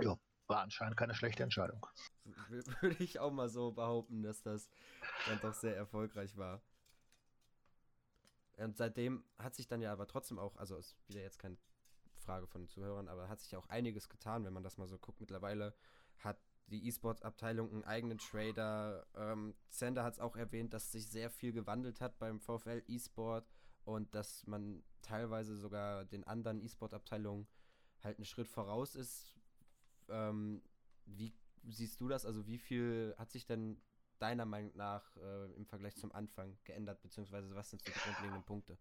[0.00, 1.86] ja, war anscheinend keine schlechte Entscheidung.
[2.48, 4.68] Würde ich auch mal so behaupten, dass das
[5.26, 6.62] dann doch sehr erfolgreich war.
[8.56, 11.56] Und seitdem hat sich dann ja aber trotzdem auch, also ist wieder jetzt keine
[12.18, 14.86] Frage von den Zuhörern, aber hat sich ja auch einiges getan, wenn man das mal
[14.86, 15.20] so guckt.
[15.20, 15.74] Mittlerweile
[16.18, 19.06] hat die E-Sports-Abteilung einen eigenen Trader.
[19.14, 23.46] Ähm, Zander hat es auch erwähnt, dass sich sehr viel gewandelt hat beim VfL E-Sport
[23.84, 27.46] und dass man teilweise sogar den anderen E-Sport-Abteilungen
[28.02, 29.33] halt einen Schritt voraus ist.
[30.08, 30.62] Ähm,
[31.06, 31.32] wie
[31.64, 32.26] siehst du das?
[32.26, 33.80] Also wie viel hat sich denn
[34.18, 38.44] deiner Meinung nach äh, im Vergleich zum Anfang geändert, beziehungsweise was sind so die grundlegenden
[38.44, 38.78] Punkte?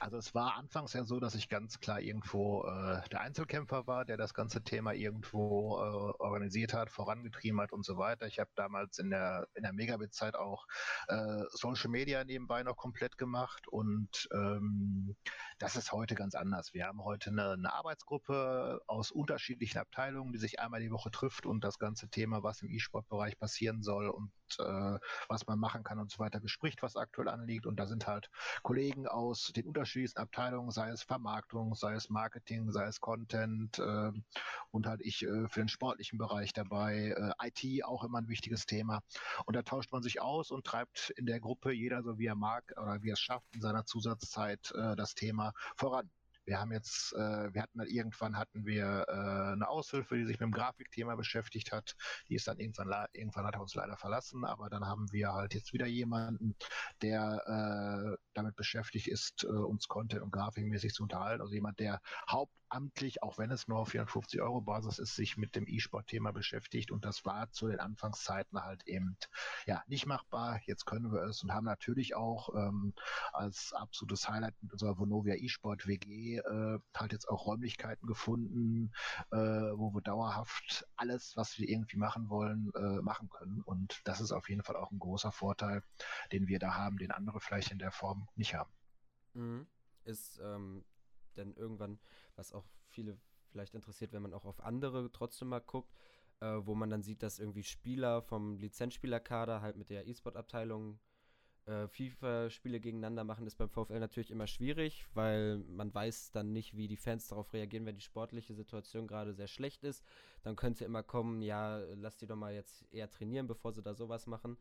[0.00, 4.04] Also es war anfangs ja so, dass ich ganz klar irgendwo äh, der Einzelkämpfer war,
[4.04, 8.26] der das ganze Thema irgendwo äh, organisiert hat, vorangetrieben hat und so weiter.
[8.26, 10.66] Ich habe damals in der in der Megabit-Zeit auch
[11.08, 15.16] äh, Social Media nebenbei noch komplett gemacht und ähm,
[15.58, 16.74] das ist heute ganz anders.
[16.74, 21.46] Wir haben heute eine, eine Arbeitsgruppe aus unterschiedlichen Abteilungen, die sich einmal die Woche trifft
[21.46, 25.98] und das ganze Thema, was im E-Sport-Bereich passieren soll und äh, was man machen kann
[25.98, 27.66] und so weiter bespricht, was aktuell anliegt.
[27.66, 28.30] Und da sind halt
[28.62, 34.12] Kollegen aus den unterschiedlichsten Abteilungen, sei es Vermarktung, sei es Marketing, sei es Content äh,
[34.70, 38.66] und halt ich äh, für den sportlichen Bereich dabei, äh, IT auch immer ein wichtiges
[38.66, 39.00] Thema.
[39.44, 42.34] Und da tauscht man sich aus und treibt in der Gruppe jeder so wie er
[42.34, 46.10] mag oder wie er es schafft in seiner Zusatzzeit äh, das Thema voran.
[46.46, 50.38] Wir haben jetzt, äh, wir hatten dann irgendwann hatten wir äh, eine Aushilfe, die sich
[50.40, 51.96] mit dem Grafikthema beschäftigt hat.
[52.28, 55.54] Die ist dann irgendwann, irgendwann hat er uns leider verlassen, aber dann haben wir halt
[55.54, 56.56] jetzt wieder jemanden,
[57.02, 61.42] der äh, damit beschäftigt ist, äh, uns Content und Grafikmäßig zu unterhalten.
[61.42, 62.00] Also jemand, der
[62.66, 66.90] hauptamtlich, auch wenn es nur auf 450 Euro Basis ist, sich mit dem E-Sport-Thema beschäftigt.
[66.90, 69.16] Und das war zu den Anfangszeiten halt eben
[69.66, 70.60] ja nicht machbar.
[70.66, 72.94] Jetzt können wir es und haben natürlich auch ähm,
[73.32, 78.92] als absolutes Highlight mit unserer Vonovia E-Sport WG äh, halt jetzt auch Räumlichkeiten gefunden,
[79.30, 83.62] äh, wo wir dauerhaft alles, was wir irgendwie machen wollen, äh, machen können.
[83.62, 85.82] Und das ist auf jeden Fall auch ein großer Vorteil,
[86.32, 88.72] den wir da haben, den andere vielleicht in der Form nicht haben.
[89.34, 89.66] Mhm.
[90.04, 90.84] Ist ähm,
[91.36, 91.98] denn irgendwann,
[92.34, 93.18] was auch viele
[93.50, 95.94] vielleicht interessiert, wenn man auch auf andere trotzdem mal guckt,
[96.40, 100.98] äh, wo man dann sieht, dass irgendwie Spieler vom Lizenzspielerkader halt mit der E-Sport-Abteilung
[101.66, 106.76] äh, FIFA-Spiele gegeneinander machen, ist beim VfL natürlich immer schwierig, weil man weiß dann nicht,
[106.76, 110.04] wie die Fans darauf reagieren, wenn die sportliche Situation gerade sehr schlecht ist.
[110.42, 113.94] Dann könnte immer kommen, ja, lass die doch mal jetzt eher trainieren, bevor sie da
[113.94, 114.56] sowas machen.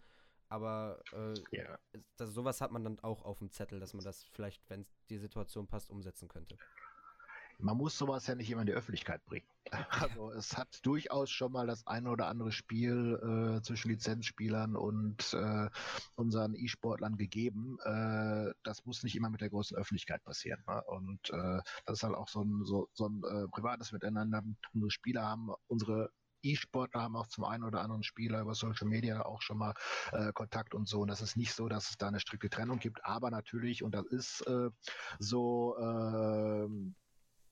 [0.50, 1.80] Aber äh, yeah.
[2.18, 5.18] das, sowas hat man dann auch auf dem Zettel, dass man das vielleicht, wenn die
[5.18, 6.58] Situation passt, umsetzen könnte
[7.60, 9.48] man muss sowas ja nicht immer in die Öffentlichkeit bringen.
[10.06, 15.34] Also es hat durchaus schon mal das eine oder andere Spiel äh, zwischen Lizenzspielern und
[15.34, 15.70] äh,
[16.16, 17.78] unseren E-Sportlern gegeben.
[17.84, 20.64] Äh, das muss nicht immer mit der großen Öffentlichkeit passieren.
[20.68, 20.84] Ne?
[20.84, 24.44] Und äh, das ist halt auch so ein, so, so ein äh, privates Miteinander.
[24.74, 26.12] Unsere Spieler haben unsere
[26.46, 29.74] E-Sportler haben auch zum einen oder anderen Spieler über Social Media auch schon mal
[30.12, 31.02] äh, Kontakt und so.
[31.02, 33.94] Und das ist nicht so, dass es da eine strikte Trennung gibt, aber natürlich, und
[33.96, 34.70] das ist äh,
[35.20, 36.68] so, äh,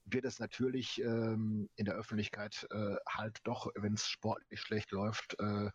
[0.06, 5.38] wird es natürlich ähm, in der Öffentlichkeit äh, halt doch, wenn es sportlich schlecht läuft,
[5.40, 5.70] äh,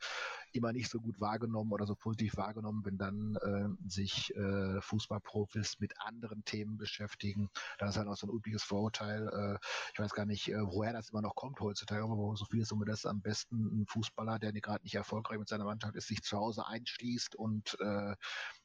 [0.52, 5.80] immer nicht so gut wahrgenommen oder so positiv wahrgenommen, wenn dann äh, sich äh, Fußballprofis
[5.80, 7.50] mit anderen Themen beschäftigen.
[7.80, 9.28] Das ist halt auch so ein übliches Vorurteil.
[9.28, 9.58] Äh,
[9.94, 12.74] ich weiß gar nicht, äh, woher das immer noch kommt heutzutage, aber so viel ist,
[12.86, 16.38] das am besten ein Fußballer, der gerade nicht erfolgreich mit seiner Mannschaft ist, sich zu
[16.38, 18.16] Hause einschließt und äh,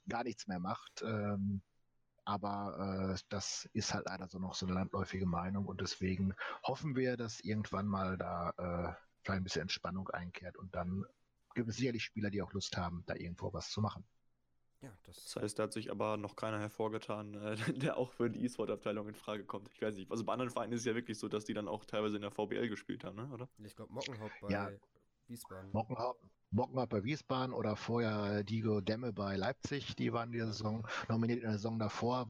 [0.09, 1.03] gar nichts mehr macht.
[1.03, 1.63] Ähm,
[2.25, 6.97] aber äh, das ist halt leider so noch so eine landläufige Meinung und deswegen hoffen
[6.97, 11.05] wir, dass irgendwann mal da äh, vielleicht ein bisschen Entspannung einkehrt und dann
[11.55, 14.05] gibt es sicherlich Spieler, die auch Lust haben, da irgendwo was zu machen.
[14.85, 18.29] Ja, das, das heißt, da hat sich aber noch keiner hervorgetan, äh, der auch für
[18.29, 19.71] die E-Sport-Abteilung in Frage kommt.
[19.73, 20.11] Ich weiß nicht.
[20.11, 22.23] Also bei anderen Vereinen ist es ja wirklich so, dass die dann auch teilweise in
[22.23, 23.31] der VBL gespielt haben, ne?
[23.33, 23.49] oder?
[23.59, 24.71] Ich glaube, Mockenhaupt bei ja.
[25.27, 25.73] Wiesbaden.
[25.73, 26.23] Mockenhaupt,
[26.55, 31.41] Mockenhaupt bei Wiesbaden oder vorher Diego Demme bei Leipzig, die waren in der Saison nominiert
[31.41, 32.29] in der Saison davor.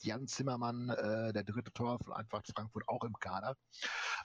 [0.00, 3.56] Jan Zimmermann, äh, der dritte Tor von Eintracht Frankfurt, auch im Kader.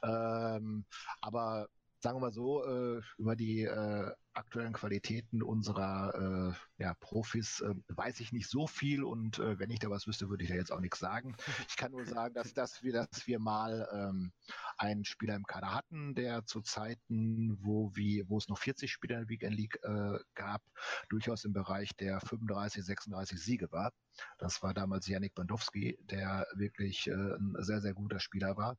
[0.02, 0.84] Ähm,
[1.22, 1.68] aber
[2.00, 7.74] sagen wir mal so, äh, über die äh, aktuellen Qualitäten unserer äh, ja, Profis äh,
[7.88, 10.56] weiß ich nicht so viel und äh, wenn ich da was wüsste, würde ich da
[10.56, 11.36] jetzt auch nichts sagen.
[11.68, 14.32] Ich kann nur sagen, dass, dass, wir, dass wir mal ähm,
[14.78, 19.16] einen Spieler im Kader hatten, der zu Zeiten, wo, wir, wo es noch 40 Spieler
[19.16, 20.62] in der Weekend League äh, gab,
[21.10, 23.92] durchaus im Bereich der 35, 36 Siege war.
[24.38, 28.78] Das war damals Janik Bandowski, der wirklich äh, ein sehr, sehr guter Spieler war.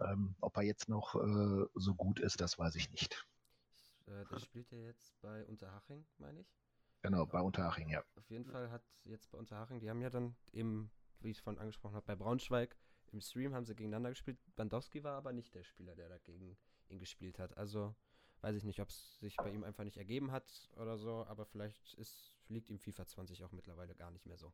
[0.00, 3.26] Ähm, ob er jetzt noch äh, so gut ist, das weiß ich nicht.
[4.08, 6.54] Äh, das spielt er jetzt bei Unterhaching, meine ich.
[7.02, 8.02] Genau, bei Unterhaching, ja.
[8.16, 10.90] Auf jeden Fall hat jetzt bei Unterhaching, die haben ja dann eben,
[11.20, 12.76] wie ich vorhin angesprochen habe, bei Braunschweig
[13.12, 14.38] im Stream haben sie gegeneinander gespielt.
[14.56, 17.56] Bandowski war aber nicht der Spieler, der dagegen ihn gespielt hat.
[17.56, 17.94] Also
[18.40, 21.46] weiß ich nicht, ob es sich bei ihm einfach nicht ergeben hat oder so, aber
[21.46, 24.52] vielleicht ist, liegt ihm FIFA 20 auch mittlerweile gar nicht mehr so.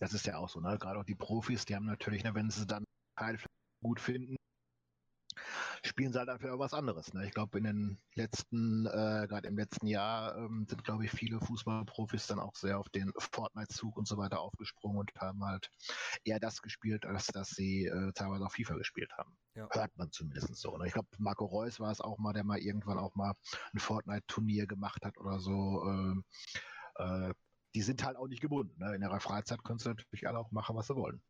[0.00, 0.78] Das ist ja auch so, ne?
[0.78, 2.84] Gerade auch die Profis, die haben natürlich, ne, wenn sie dann
[3.16, 3.38] Teil
[3.82, 4.36] gut finden,
[5.98, 7.12] spielen sie halt einfach was anderes.
[7.12, 7.26] Ne?
[7.26, 11.40] Ich glaube, in den letzten, äh, gerade im letzten Jahr, ähm, sind, glaube ich, viele
[11.40, 15.72] Fußballprofis dann auch sehr auf den Fortnite-Zug und so weiter aufgesprungen und haben halt
[16.22, 19.36] eher das gespielt, als dass sie äh, teilweise auch FIFA gespielt haben.
[19.56, 19.68] Ja.
[19.72, 20.76] Hört man zumindest so.
[20.76, 20.86] Ne?
[20.86, 23.34] Ich glaube, Marco Reus war es auch mal, der mal irgendwann auch mal
[23.72, 25.82] ein Fortnite-Turnier gemacht hat oder so.
[25.84, 26.24] Ähm,
[26.94, 27.34] äh,
[27.74, 28.78] die sind halt auch nicht gebunden.
[28.78, 28.94] Ne?
[28.94, 31.20] In ihrer Freizeit können sie natürlich alle auch machen, was sie wollen.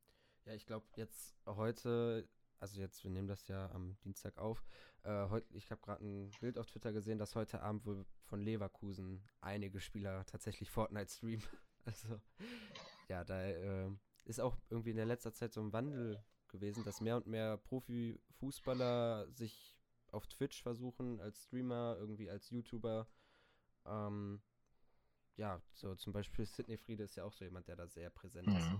[0.44, 2.28] Ja, ich glaube, jetzt heute
[2.60, 4.64] also jetzt, wir nehmen das ja am Dienstag auf.
[5.02, 8.40] Äh, heut, ich habe gerade ein Bild auf Twitter gesehen, dass heute Abend wohl von
[8.40, 11.44] Leverkusen einige Spieler tatsächlich Fortnite streamen.
[11.84, 12.20] Also,
[13.08, 13.90] ja, da äh,
[14.26, 17.56] ist auch irgendwie in der letzter Zeit so ein Wandel gewesen, dass mehr und mehr
[17.56, 19.78] Profifußballer sich
[20.10, 23.08] auf Twitch versuchen, als Streamer, irgendwie als YouTuber.
[23.86, 24.42] Ähm,
[25.36, 28.48] ja, so zum Beispiel Sidney Friede ist ja auch so jemand, der da sehr präsent
[28.48, 28.56] mhm.
[28.56, 28.70] ist.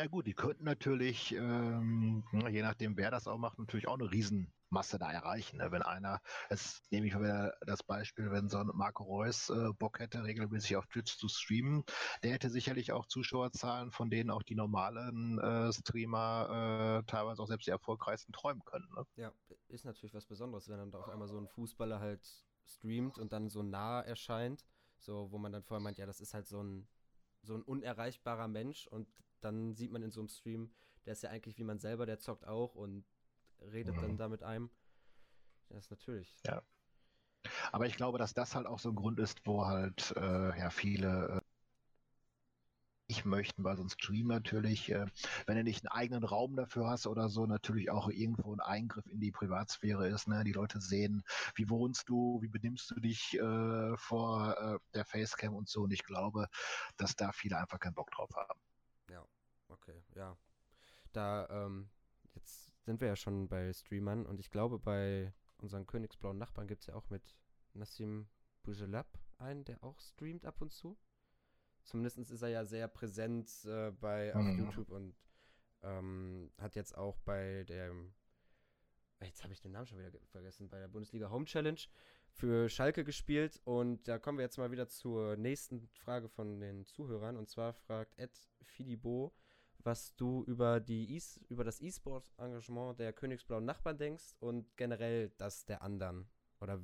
[0.00, 0.06] Ja.
[0.06, 4.98] Gut, die könnten natürlich, ähm, je nachdem wer das auch macht, natürlich auch eine Riesenmasse
[4.98, 5.58] da erreichen.
[5.58, 5.70] Ne?
[5.70, 10.00] Wenn einer, es nehme ich mal das Beispiel, wenn so ein Marco Reus äh, Bock
[10.00, 11.84] hätte, regelmäßig auf Twitch zu streamen,
[12.22, 17.48] der hätte sicherlich auch Zuschauerzahlen, von denen auch die normalen äh, Streamer äh, teilweise auch
[17.48, 18.88] selbst die erfolgreichsten träumen können.
[18.96, 19.04] Ne?
[19.16, 19.32] Ja,
[19.68, 22.26] ist natürlich was Besonderes, wenn dann auf einmal so ein Fußballer halt
[22.64, 24.64] streamt und dann so nah erscheint,
[24.98, 26.88] so wo man dann vorher meint, ja, das ist halt so ein
[27.42, 29.08] so ein unerreichbarer Mensch und
[29.40, 30.70] dann sieht man in so einem Stream,
[31.06, 33.04] der ist ja eigentlich wie man selber, der zockt auch und
[33.60, 34.00] redet mhm.
[34.00, 34.70] dann da mit einem.
[35.68, 36.34] Das ist natürlich.
[36.46, 36.62] Ja.
[37.72, 40.70] Aber ich glaube, dass das halt auch so ein Grund ist, wo halt äh, ja
[40.70, 41.40] viele äh,
[43.10, 45.06] nicht möchten, weil so ein Stream natürlich, äh,
[45.46, 49.06] wenn du nicht einen eigenen Raum dafür hast oder so, natürlich auch irgendwo ein Eingriff
[49.06, 50.28] in die Privatsphäre ist.
[50.28, 50.44] Ne?
[50.44, 51.22] Die Leute sehen,
[51.56, 55.82] wie wohnst du, wie benimmst du dich äh, vor äh, der Facecam und so.
[55.82, 56.46] Und ich glaube,
[56.96, 58.60] dass da viele einfach keinen Bock drauf haben.
[59.70, 60.36] Okay, ja.
[61.12, 61.90] Da, ähm,
[62.34, 66.82] jetzt sind wir ja schon bei Streamern und ich glaube, bei unseren königsblauen Nachbarn gibt
[66.82, 67.36] es ja auch mit
[67.74, 68.28] Nassim
[68.62, 70.98] Bujelab einen, der auch streamt ab und zu.
[71.82, 74.58] Zumindest ist er ja sehr präsent äh, bei auf mhm.
[74.58, 75.16] YouTube und
[75.82, 77.94] ähm, hat jetzt auch bei der
[79.26, 81.80] jetzt habe ich den Namen schon wieder vergessen, bei der Bundesliga Home Challenge
[82.30, 83.60] für Schalke gespielt.
[83.64, 87.36] Und da kommen wir jetzt mal wieder zur nächsten Frage von den Zuhörern.
[87.36, 89.34] Und zwar fragt Ed Fidibo,
[89.84, 95.64] was du über, die e über das E-Sport-Engagement der Königsblauen Nachbarn denkst und generell das
[95.64, 96.28] der anderen.
[96.60, 96.80] Oder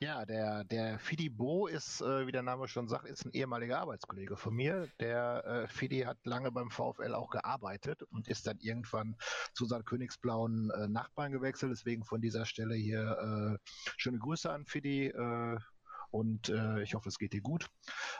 [0.00, 3.80] ja, der, der Fidi Bo ist, äh, wie der Name schon sagt, ist ein ehemaliger
[3.80, 4.88] Arbeitskollege von mir.
[5.00, 9.16] Der äh, Fidi hat lange beim VfL auch gearbeitet und ist dann irgendwann
[9.54, 11.72] zu seinen königsblauen äh, Nachbarn gewechselt.
[11.72, 15.58] Deswegen von dieser Stelle hier äh, schöne Grüße an Fidi äh,
[16.10, 17.68] und äh, ich hoffe, es geht dir gut.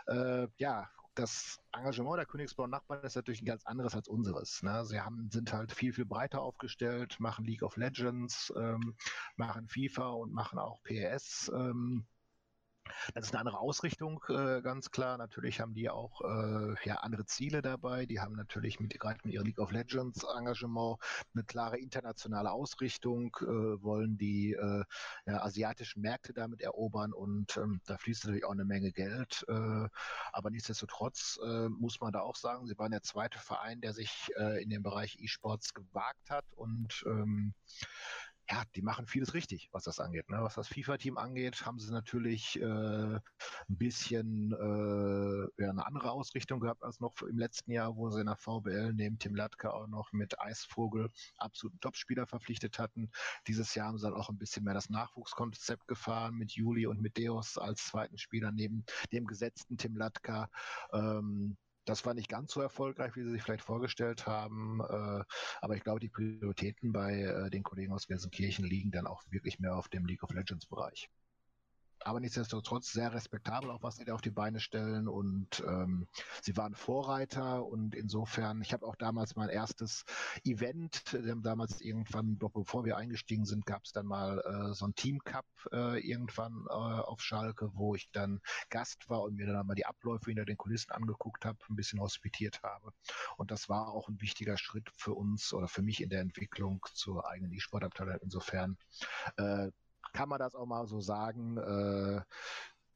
[0.07, 4.63] Äh, ja, das Engagement der Königsblauen Nachbarn ist natürlich ein ganz anderes als unseres.
[4.63, 4.85] Ne?
[4.85, 8.97] Sie haben, sind halt viel, viel breiter aufgestellt, machen League of Legends, ähm,
[9.37, 11.51] machen FIFA und machen auch PES.
[11.55, 12.07] Ähm,
[13.15, 15.19] das ist eine andere Ausrichtung, äh, ganz klar.
[15.19, 18.07] Natürlich haben die auch äh, ja, andere Ziele dabei.
[18.07, 20.99] Die haben natürlich mit, gerade mit ihrem League of Legends Engagement
[21.35, 24.85] eine klare internationale Ausrichtung, äh, wollen die äh,
[25.27, 29.45] ja, asiatischen Märkte damit erobern und ähm, da fließt natürlich auch eine Menge Geld.
[29.49, 29.89] Äh,
[30.33, 34.31] aber nichtsdestotrotz äh, muss man da auch sagen, sie waren der zweite Verein, der sich
[34.61, 37.55] in den Bereich E-Sports gewagt hat und ähm,
[38.51, 40.29] ja, die machen vieles richtig, was das angeht.
[40.29, 40.39] Ne?
[40.43, 43.23] Was das FIFA-Team angeht, haben sie natürlich äh, ein
[43.69, 48.27] bisschen äh, ja, eine andere Ausrichtung gehabt als noch im letzten Jahr, wo sie in
[48.27, 53.11] der VBL neben Tim Latka auch noch mit Eisvogel absoluten Topspieler verpflichtet hatten.
[53.47, 57.01] Dieses Jahr haben sie dann auch ein bisschen mehr das Nachwuchskonzept gefahren mit Juli und
[57.01, 60.51] mit Deus als zweiten Spieler neben dem gesetzten Tim Latka.
[60.93, 64.81] Ähm, das war nicht ganz so erfolgreich, wie sie sich vielleicht vorgestellt haben.
[64.81, 65.25] Äh,
[65.61, 69.59] aber ich glaube, die Prioritäten bei äh, den Kollegen aus Gelsenkirchen liegen dann auch wirklich
[69.59, 71.11] mehr auf dem League of Legends Bereich
[72.05, 75.09] aber nichtsdestotrotz sehr respektabel, auch was sie da auf die Beine stellen.
[75.09, 76.07] Und ähm,
[76.43, 80.05] sie waren Vorreiter und insofern, ich habe auch damals mein erstes
[80.45, 84.75] Event, wir haben damals irgendwann, doch bevor wir eingestiegen sind, gab es dann mal äh,
[84.75, 88.41] so ein Team Cup äh, irgendwann äh, auf Schalke, wo ich dann
[88.71, 92.01] Gast war und mir dann mal die Abläufe hinter den Kulissen angeguckt habe, ein bisschen
[92.01, 92.93] hospitiert habe.
[93.37, 96.85] Und das war auch ein wichtiger Schritt für uns oder für mich in der Entwicklung
[96.93, 98.19] zur eigenen E-Sport-Abteilung.
[98.23, 98.77] Insofern
[99.37, 99.71] äh,
[100.15, 101.59] kann man das auch mal so sagen.
[101.59, 102.23] Äh,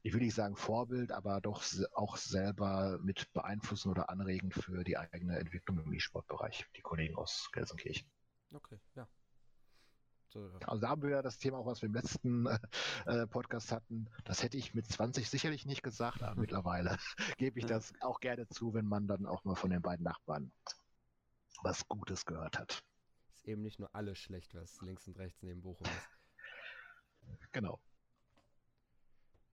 [0.03, 4.97] ich will nicht sagen Vorbild, aber doch auch selber mit beeinflussen oder anregen für die
[4.97, 8.09] eigene Entwicklung im E-Sport-Bereich, die Kollegen aus Gelsenkirchen.
[8.55, 9.07] Okay, ja.
[10.29, 10.69] So, ja.
[10.69, 12.47] Also da haben wir ja das Thema auch, was wir im letzten
[13.07, 14.09] äh, Podcast hatten.
[14.25, 16.97] Das hätte ich mit 20 sicherlich nicht gesagt, aber mittlerweile
[17.37, 20.53] gebe ich das auch gerne zu, wenn man dann auch mal von den beiden Nachbarn
[21.63, 22.85] was Gutes gehört hat.
[23.35, 26.18] Ist eben nicht nur alles schlecht, was links und rechts neben Bochum ist.
[27.53, 27.81] Genau.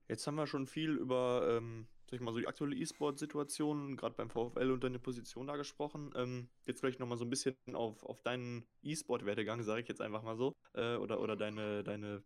[0.07, 4.15] Jetzt haben wir schon viel über, ähm, sag ich mal, so die aktuelle E-Sport-Situation, gerade
[4.15, 6.11] beim VfL und deine Position da gesprochen.
[6.15, 10.21] Ähm, jetzt vielleicht nochmal so ein bisschen auf, auf deinen E-Sport-Werdegang, sage ich jetzt einfach
[10.21, 12.23] mal so, äh, oder, oder deine, deine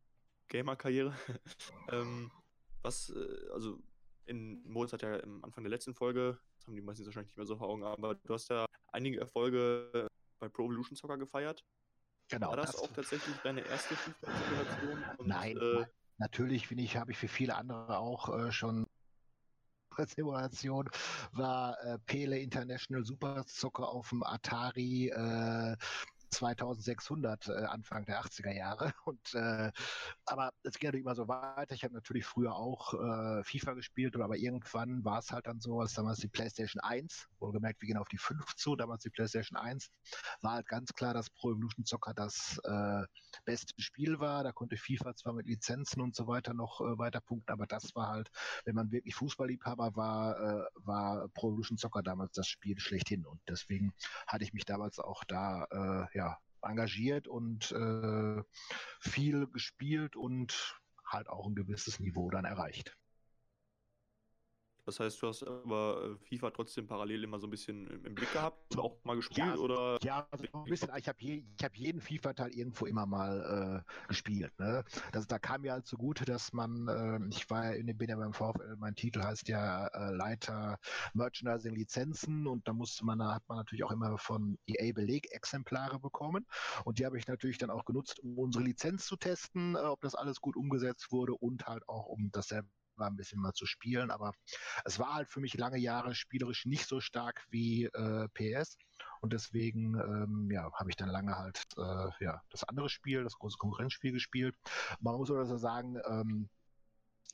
[0.49, 1.13] Gamer-Karriere.
[1.91, 2.31] ähm,
[2.81, 3.79] was, äh, also,
[4.25, 7.37] in Moritz hat ja am Anfang der letzten Folge, das haben die meisten wahrscheinlich nicht
[7.37, 10.07] mehr so vor Augen, aber du hast ja einige Erfolge
[10.39, 11.63] bei Pro Evolution Soccer gefeiert.
[12.29, 12.49] Genau.
[12.49, 15.03] War das, das auch tatsächlich deine erste FIFA-Simulation?
[15.25, 15.85] Nein, äh,
[16.19, 18.85] natürlich finde ich, habe ich für viele andere auch äh, schon
[20.05, 20.89] Simulation
[21.33, 25.75] war äh, Pele International Super Soccer auf dem Atari äh,
[26.29, 28.93] 2600 äh, Anfang der 80er Jahre.
[29.05, 29.71] Und äh,
[30.25, 31.75] aber es ging natürlich immer so weiter.
[31.75, 35.79] Ich habe natürlich früher auch äh, FIFA gespielt, aber irgendwann war es halt dann so,
[35.79, 39.57] als damals die PlayStation 1, wohlgemerkt, wir gehen auf die 5 zu, damals die PlayStation
[39.57, 39.89] 1,
[40.41, 43.03] war halt ganz klar, dass Pro Evolution Soccer das äh,
[43.45, 44.43] beste Spiel war.
[44.43, 47.95] Da konnte FIFA zwar mit Lizenzen und so weiter noch äh, weiter punkten, aber das
[47.95, 48.29] war halt,
[48.65, 53.25] wenn man wirklich Fußballliebhaber war, äh, war Pro Evolution Soccer damals das Spiel schlechthin.
[53.25, 53.93] Und deswegen
[54.27, 56.17] hatte ich mich damals auch da äh,
[56.63, 58.43] engagiert und äh,
[58.99, 62.97] viel gespielt und halt auch ein gewisses Niveau dann erreicht.
[64.89, 68.33] Das heißt, du hast aber äh, FIFA trotzdem parallel immer so ein bisschen im Blick
[68.33, 69.99] gehabt, auch mal gespielt ja, oder?
[70.01, 70.89] Ja, also ein bisschen.
[70.97, 74.51] Ich habe je, hab jeden FIFA-Teil irgendwo immer mal äh, gespielt.
[74.57, 74.83] Ne?
[75.11, 78.15] Das, da kam mir halt zugute, dass man, äh, ich war ja in bin ja
[78.15, 80.79] beim VfL, mein Titel heißt ja äh, Leiter
[81.13, 85.99] Merchandising Lizenzen und da musste man, da hat man natürlich auch immer von EA Belegexemplare
[85.99, 86.47] bekommen
[86.83, 90.01] und die habe ich natürlich dann auch genutzt, um unsere Lizenz zu testen, äh, ob
[90.01, 93.53] das alles gut umgesetzt wurde und halt auch um das selber war, ein bisschen mal
[93.53, 94.11] zu spielen.
[94.11, 94.33] Aber
[94.85, 98.77] es war halt für mich lange Jahre spielerisch nicht so stark wie äh, PS.
[99.21, 103.37] Und deswegen ähm, ja, habe ich dann lange halt äh, ja, das andere Spiel, das
[103.37, 104.55] große Konkurrenzspiel gespielt.
[104.99, 106.49] Man muss also sagen, ähm,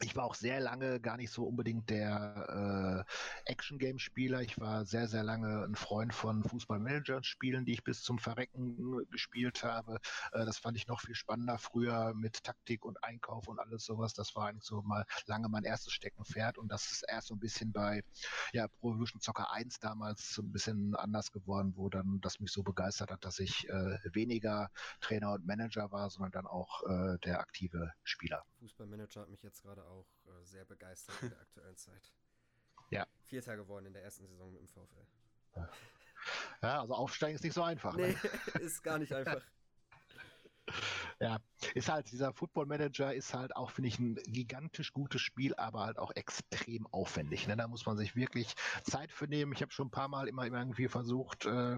[0.01, 3.05] ich war auch sehr lange gar nicht so unbedingt der
[3.47, 4.41] äh, Action-Game-Spieler.
[4.41, 9.63] Ich war sehr, sehr lange ein Freund von Fußball-Manager-Spielen, die ich bis zum Verrecken gespielt
[9.63, 9.99] habe.
[10.33, 14.13] Äh, das fand ich noch viel spannender früher mit Taktik und Einkauf und alles sowas.
[14.13, 17.39] Das war eigentlich so mal lange mein erstes Steckenpferd und das ist erst so ein
[17.39, 18.03] bisschen bei
[18.51, 22.51] ja, Pro Evolution Soccer 1 damals so ein bisschen anders geworden, wo dann das mich
[22.51, 27.17] so begeistert hat, dass ich äh, weniger Trainer und Manager war, sondern dann auch äh,
[27.19, 28.43] der aktive Spieler.
[28.59, 32.11] Fußballmanager hat mich jetzt gerade auch äh, sehr begeistert in der aktuellen Zeit.
[32.91, 33.07] Ja.
[33.23, 35.07] Vierter geworden in der ersten Saison mit dem VfL.
[36.61, 37.95] Ja, also aufsteigen ist nicht so einfach.
[37.95, 38.09] Ne?
[38.09, 38.61] Nee, ne?
[38.61, 39.41] ist gar nicht einfach.
[41.19, 41.37] Ja,
[41.75, 45.85] ist halt, dieser Football Manager ist halt auch, finde ich, ein gigantisch gutes Spiel, aber
[45.85, 47.47] halt auch extrem aufwendig.
[47.47, 47.55] Ne?
[47.55, 49.53] Da muss man sich wirklich Zeit für nehmen.
[49.53, 51.77] Ich habe schon ein paar Mal immer, immer irgendwie versucht, äh,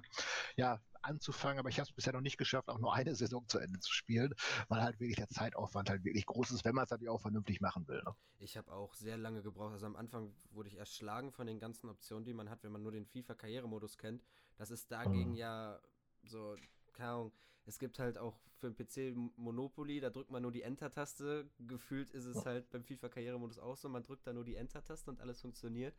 [0.56, 3.60] ja, anzufangen, aber ich habe es bisher noch nicht geschafft, auch nur eine Saison zu
[3.60, 4.34] Ende zu spielen,
[4.67, 7.62] weil halt wirklich der Zeitaufwand halt wirklich groß ist, wenn man es natürlich auch vernünftig
[7.62, 8.01] machen will.
[8.05, 8.16] Ne?
[8.39, 9.74] Ich habe auch sehr lange gebraucht.
[9.74, 12.84] Also am Anfang wurde ich erschlagen von den ganzen Optionen, die man hat, wenn man
[12.84, 14.24] nur den FIFA-Karrieremodus kennt.
[14.58, 15.38] Das ist dagegen mhm.
[15.38, 15.80] ja
[16.24, 16.55] so,
[16.93, 17.32] keine Ahnung,
[17.66, 21.49] es gibt halt auch für den PC Monopoly, da drückt man nur die Enter-Taste.
[21.60, 25.20] Gefühlt ist es halt beim FIFA-Karrieremodus auch so, man drückt da nur die Enter-Taste und
[25.20, 25.95] alles funktioniert.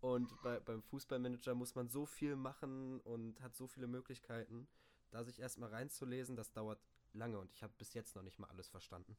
[0.00, 4.66] Und bei, beim Fußballmanager muss man so viel machen und hat so viele Möglichkeiten,
[5.10, 6.80] da sich erstmal reinzulesen, das dauert
[7.12, 9.16] lange und ich habe bis jetzt noch nicht mal alles verstanden.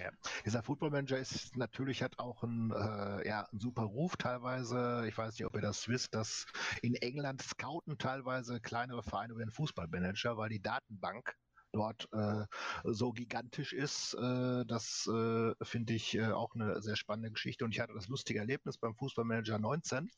[0.00, 0.10] Ja,
[0.44, 5.04] dieser Football Manager ist natürlich hat auch ein, äh, ja, einen super Ruf teilweise.
[5.08, 6.46] Ich weiß nicht, ob ihr das wisst, dass
[6.82, 11.36] in England scouten teilweise kleinere Vereine über den Fußballmanager, weil die Datenbank
[11.72, 12.44] dort äh,
[12.84, 14.14] so gigantisch ist.
[14.14, 17.64] Äh, das äh, finde ich äh, auch eine sehr spannende Geschichte.
[17.64, 20.10] Und ich hatte das lustige Erlebnis beim Fußballmanager 19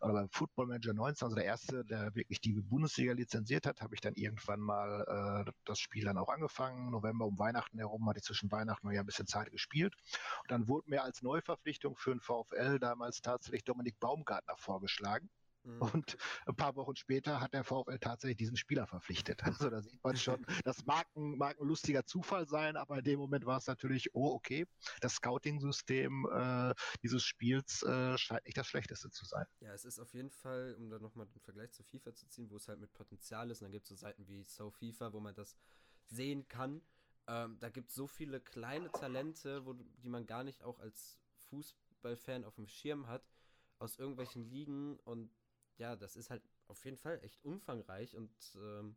[0.00, 3.94] oder beim Football Manager 19, also der erste, der wirklich die Bundesliga lizenziert hat, habe
[3.94, 6.90] ich dann irgendwann mal äh, das Spiel dann auch angefangen.
[6.90, 9.94] November um Weihnachten herum hatte ich zwischen Weihnachten und ja ein bisschen Zeit gespielt.
[10.42, 15.30] Und dann wurde mir als Neuverpflichtung für den VfL damals tatsächlich Dominik Baumgartner vorgeschlagen.
[15.64, 15.82] Mhm.
[15.82, 19.42] Und ein paar Wochen später hat der VfL tatsächlich diesen Spieler verpflichtet.
[19.44, 23.04] Also da sieht man schon, das mag ein, mag ein lustiger Zufall sein, aber in
[23.04, 24.66] dem Moment war es natürlich, oh okay,
[25.00, 29.44] das Scouting-System äh, dieses Spiels äh, scheint nicht das schlechteste zu sein.
[29.60, 32.50] Ja, es ist auf jeden Fall, um da nochmal den Vergleich zu FIFA zu ziehen,
[32.50, 35.12] wo es halt mit Potenzial ist, und dann gibt es so Seiten wie So FIFA,
[35.12, 35.56] wo man das
[36.06, 36.82] sehen kann.
[37.26, 41.20] Ähm, da gibt es so viele kleine Talente, wo, die man gar nicht auch als
[41.50, 43.28] Fußballfan auf dem Schirm hat,
[43.78, 45.30] aus irgendwelchen Ligen und
[45.78, 48.96] ja, das ist halt auf jeden Fall echt umfangreich und ähm,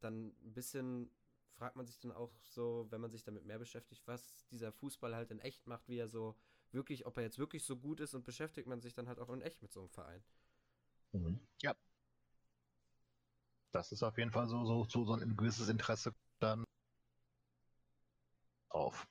[0.00, 1.10] dann ein bisschen
[1.58, 5.14] fragt man sich dann auch so, wenn man sich damit mehr beschäftigt, was dieser Fußball
[5.14, 6.36] halt in echt macht, wie er so
[6.70, 9.30] wirklich, ob er jetzt wirklich so gut ist und beschäftigt man sich dann halt auch
[9.30, 10.22] in echt mit so einem Verein.
[11.12, 11.40] Mhm.
[11.62, 11.74] Ja.
[13.72, 16.64] Das ist auf jeden Fall so, so, so, so ein gewisses Interesse dann
[18.68, 19.06] auf.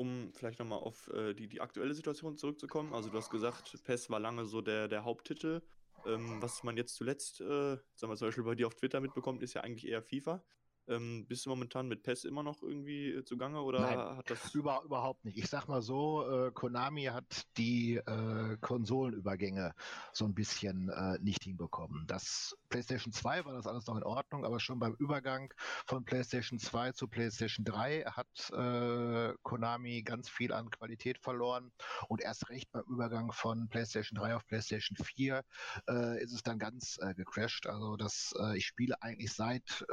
[0.00, 2.94] Um vielleicht nochmal auf äh, die, die aktuelle Situation zurückzukommen.
[2.94, 5.60] Also du hast gesagt, PES war lange so der, der Haupttitel.
[6.06, 9.42] Ähm, was man jetzt zuletzt, äh, sagen wir zum Beispiel bei dir auf Twitter mitbekommt,
[9.42, 10.42] ist ja eigentlich eher FIFA.
[10.90, 14.52] Ähm, bist du momentan mit PES immer noch irgendwie äh, zugange oder Nein, hat das.
[14.54, 15.38] Über, überhaupt nicht.
[15.38, 19.72] Ich sag mal so, äh, Konami hat die äh, Konsolenübergänge
[20.12, 22.06] so ein bisschen äh, nicht hinbekommen.
[22.08, 25.54] Das PlayStation 2 war das alles noch in Ordnung, aber schon beim Übergang
[25.86, 31.70] von PlayStation 2 zu PlayStation 3 hat äh, Konami ganz viel an Qualität verloren
[32.08, 35.44] und erst recht beim Übergang von PlayStation 3 auf PlayStation 4
[35.88, 37.66] äh, ist es dann ganz gecrashed.
[37.66, 39.84] Also das, ich spiele eigentlich seit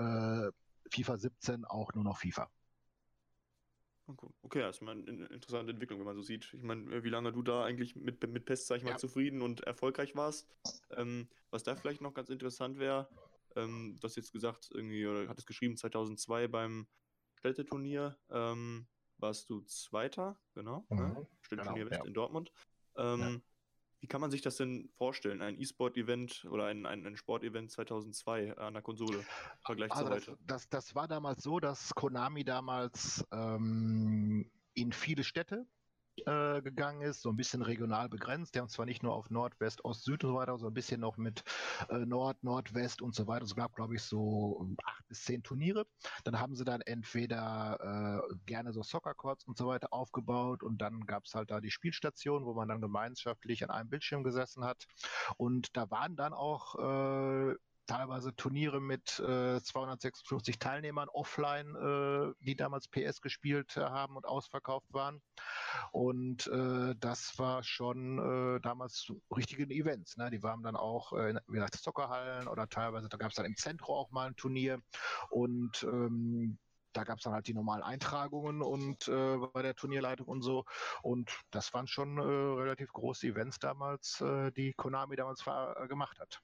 [0.92, 2.50] FIFA 17 auch nur noch FIFA.
[4.42, 6.54] Okay, das ist mal eine interessante Entwicklung, wenn man so sieht.
[6.54, 8.98] Ich meine, wie lange du da eigentlich mit, mit PES, sag ich mal, ja.
[8.98, 10.48] zufrieden und erfolgreich warst.
[10.92, 13.10] Ähm, was da vielleicht noch ganz interessant wäre,
[13.58, 16.88] ähm, du hast jetzt gesagt, irgendwie, oder hattest geschrieben, 2002 beim
[17.36, 20.96] Städteturnier ähm, warst du Zweiter, genau, ne?
[20.96, 21.14] mhm.
[21.14, 21.28] ne?
[21.42, 22.08] Städteturnier genau, West ja.
[22.08, 22.52] in Dortmund.
[22.96, 23.42] Ähm, ja.
[24.00, 25.42] Wie kann man sich das denn vorstellen?
[25.42, 29.26] Ein E-Sport-Event oder ein, ein, ein Sport-Event 2002 an der Konsole im
[29.66, 30.38] Vergleich also zu das, heute?
[30.46, 35.66] Das, das war damals so, dass Konami damals ähm, in viele Städte
[36.26, 38.56] äh, gegangen ist, so ein bisschen regional begrenzt.
[38.56, 40.74] Die haben zwar nicht nur auf Nord, West, Ost, Süd und so weiter, so ein
[40.74, 41.44] bisschen noch mit
[41.90, 43.46] äh, Nord, Nordwest und so weiter.
[43.46, 45.86] Es gab, glaube ich, so acht bis zehn Turniere.
[46.24, 51.06] Dann haben sie dann entweder äh, gerne so Soccer-Courts und so weiter aufgebaut und dann
[51.06, 54.86] gab es halt da die Spielstation, wo man dann gemeinschaftlich an einem Bildschirm gesessen hat.
[55.38, 57.56] Und da waren dann auch äh,
[57.88, 64.28] teilweise Turniere mit äh, 256 Teilnehmern offline, äh, die damals PS gespielt äh, haben und
[64.28, 65.22] ausverkauft waren.
[65.92, 70.18] Und äh, das war schon äh, damals richtige Events.
[70.18, 70.30] Ne?
[70.30, 73.46] Die waren dann auch äh, in, wie gesagt, Zockerhallen oder teilweise, da gab es dann
[73.46, 74.80] im Zentrum auch mal ein Turnier.
[75.30, 76.60] Und ähm,
[76.94, 80.66] da gab es dann halt die normalen Eintragungen und äh, bei der Turnierleitung und so.
[81.04, 85.44] Und das waren schon äh, relativ große Events damals, äh, die Konami damals
[85.88, 86.42] gemacht hat.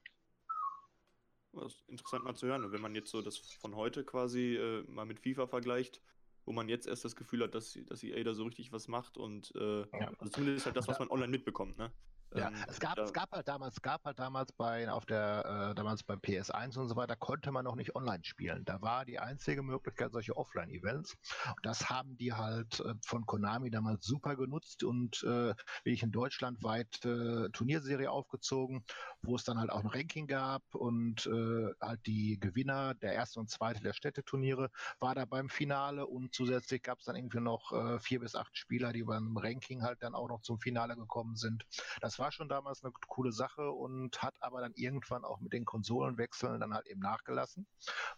[1.54, 2.64] Das ist interessant mal zu hören.
[2.64, 6.00] Und wenn man jetzt so das von heute quasi äh, mal mit FIFA vergleicht,
[6.44, 9.16] wo man jetzt erst das Gefühl hat, dass, dass EA da so richtig was macht
[9.16, 10.12] und äh, ja.
[10.18, 11.90] also zumindest halt das, was man online mitbekommt, ne?
[12.34, 15.70] Ja, ähm, es gab, da, es gab halt damals, gab halt damals bei auf der
[15.70, 18.64] äh, damals beim PS1 und so weiter konnte man noch nicht online spielen.
[18.64, 21.16] Da war die einzige Möglichkeit solche Offline-Events.
[21.62, 25.54] Das haben die halt äh, von Konami damals super genutzt und äh,
[25.84, 28.84] wie ich in Deutschland weit äh, Turnierserie aufgezogen,
[29.22, 33.38] wo es dann halt auch ein Ranking gab und äh, halt die Gewinner der erste
[33.40, 37.72] und zweite der Städteturniere war da beim Finale und zusätzlich gab es dann irgendwie noch
[37.72, 41.36] äh, vier bis acht Spieler, die beim Ranking halt dann auch noch zum Finale gekommen
[41.36, 41.64] sind.
[42.00, 45.52] Das war war schon damals eine coole Sache und hat aber dann irgendwann auch mit
[45.52, 47.66] den Konsolenwechseln dann halt eben nachgelassen,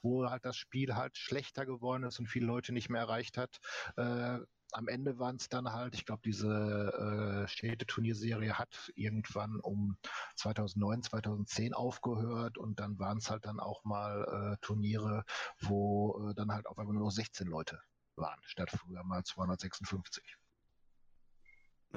[0.01, 3.59] wo halt das Spiel halt schlechter geworden ist und viele Leute nicht mehr erreicht hat.
[3.97, 4.39] Äh,
[4.71, 9.97] am Ende waren es dann halt, ich glaube, diese äh, Städte-Turnierserie hat irgendwann um
[10.37, 15.25] 2009, 2010 aufgehört und dann waren es halt dann auch mal äh, Turniere,
[15.59, 17.81] wo äh, dann halt auf einmal nur noch 16 Leute
[18.15, 20.37] waren, statt früher mal 256.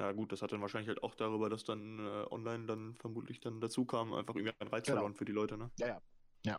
[0.00, 3.38] Ja gut, das hat dann wahrscheinlich halt auch darüber, dass dann äh, online dann vermutlich
[3.38, 4.96] dann dazu kam, einfach irgendwie ein Reiz genau.
[4.96, 5.70] verloren für die Leute, ne?
[5.78, 6.00] Ja, ja.
[6.46, 6.58] Ja,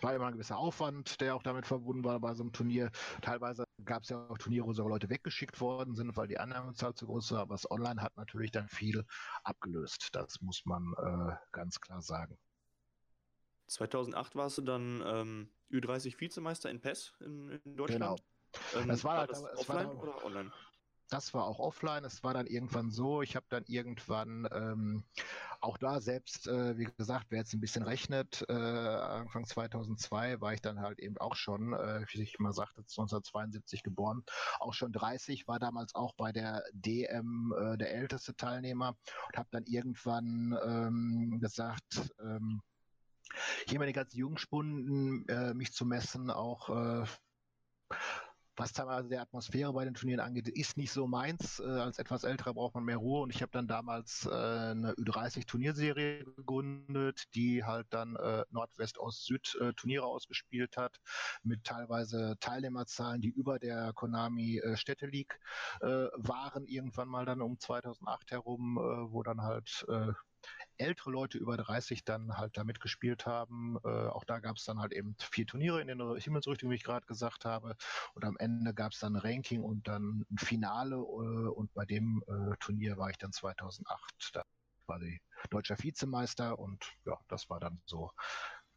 [0.00, 2.90] war immer ein gewisser Aufwand, der auch damit verbunden war bei so einem Turnier.
[3.22, 6.94] Teilweise gab es ja auch Turniere, wo sogar Leute weggeschickt worden sind, weil die Annahmezahl
[6.94, 7.42] zu groß war.
[7.42, 9.04] Aber das Online hat natürlich dann viel
[9.44, 10.08] abgelöst.
[10.10, 12.36] Das muss man äh, ganz klar sagen.
[13.68, 18.20] 2008 warst du dann ähm, Ü30 Vizemeister in PES in, in Deutschland.
[18.20, 18.82] Genau.
[18.82, 20.52] Ähm, es war, war das es offline war, oder online?
[21.14, 22.04] Das war auch offline.
[22.04, 25.04] Es war dann irgendwann so, ich habe dann irgendwann ähm,
[25.60, 30.54] auch da selbst, äh, wie gesagt, wer jetzt ein bisschen rechnet, äh, Anfang 2002 war
[30.54, 34.24] ich dann halt eben auch schon, äh, wie ich mal sagte, 1972 geboren,
[34.58, 38.96] auch schon 30, war damals auch bei der DM äh, der älteste Teilnehmer
[39.28, 42.60] und habe dann irgendwann ähm, gesagt, ähm,
[43.68, 47.04] hier meine ganzen Jungspunden äh, mich zu messen, auch äh,
[48.56, 51.60] was teilweise der Atmosphäre bei den Turnieren angeht, ist nicht so meins.
[51.60, 54.92] Äh, als etwas älterer braucht man mehr Ruhe und ich habe dann damals äh, eine
[54.94, 61.00] Ü30-Turnierserie gegründet, die halt dann äh, Nordwest, Ost, Süd äh, ausgespielt hat,
[61.42, 65.38] mit teilweise Teilnehmerzahlen, die über der Konami äh, Städte League
[65.80, 69.86] äh, waren, irgendwann mal dann um 2008 herum, wo dann halt
[70.76, 73.78] ältere Leute über 30 dann halt da mitgespielt haben.
[73.84, 76.84] Äh, auch da gab es dann halt eben vier Turniere in den Himmelsrichtungen, wie ich
[76.84, 77.76] gerade gesagt habe.
[78.14, 80.96] Und am Ende gab es dann ein Ranking und dann ein Finale.
[80.96, 84.42] Äh, und bei dem äh, Turnier war ich dann 2008 da
[84.86, 85.20] quasi
[85.50, 86.58] deutscher Vizemeister.
[86.58, 88.10] Und ja, das war dann so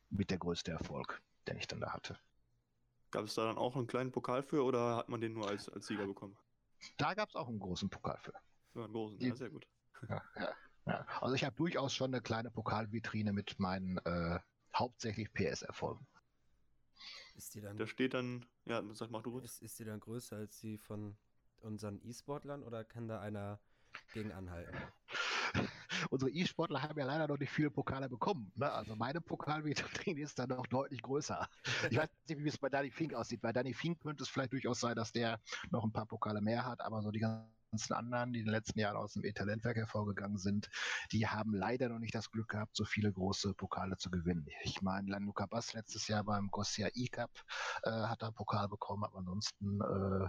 [0.09, 2.18] mit der größte Erfolg, den ich dann da hatte.
[3.11, 5.70] Gab es da dann auch einen kleinen Pokal für oder hat man den nur als,
[5.70, 6.38] als Sieger bekommen?
[6.97, 8.34] Da gab es auch einen großen Pokal für.
[8.74, 9.65] Für einen großen, ja, sehr gut.
[10.09, 10.53] Ja, ja.
[10.88, 14.39] Ja, also ich habe durchaus schon eine kleine Pokalvitrine mit meinen äh,
[14.73, 16.07] hauptsächlich PS-Erfolgen.
[17.35, 17.77] Ist die dann.
[17.77, 21.17] Da steht dann, ja, sag mal du ist, ist die dann größer als die von
[21.61, 23.59] unseren E-Sportlern oder kann da einer
[24.13, 24.77] gegen anhalten?
[26.09, 28.51] Unsere E-Sportler haben ja leider noch nicht viele Pokale bekommen.
[28.55, 28.71] Ne?
[28.71, 31.47] Also meine Pokalvitrine ist dann noch deutlich größer.
[31.89, 33.41] Ich weiß nicht, wie es bei Danny Fink aussieht.
[33.41, 35.39] Bei Danny Fink könnte es vielleicht durchaus sein, dass der
[35.71, 38.79] noch ein paar Pokale mehr hat, aber so die ganzen anderen, die in den letzten
[38.79, 40.69] Jahren aus dem E-Talentwerk hervorgegangen sind,
[41.11, 44.47] die haben leider noch nicht das Glück gehabt, so viele große Pokale zu gewinnen.
[44.63, 47.31] Ich meine, Lanuka Bass letztes Jahr beim Gossia E-Cup
[47.83, 50.27] äh, hat er einen Pokal bekommen, aber ansonsten äh,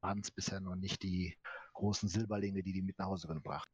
[0.00, 1.36] waren es bisher noch nicht die
[1.72, 3.68] großen Silberlinge, die die mit nach Hause gebracht.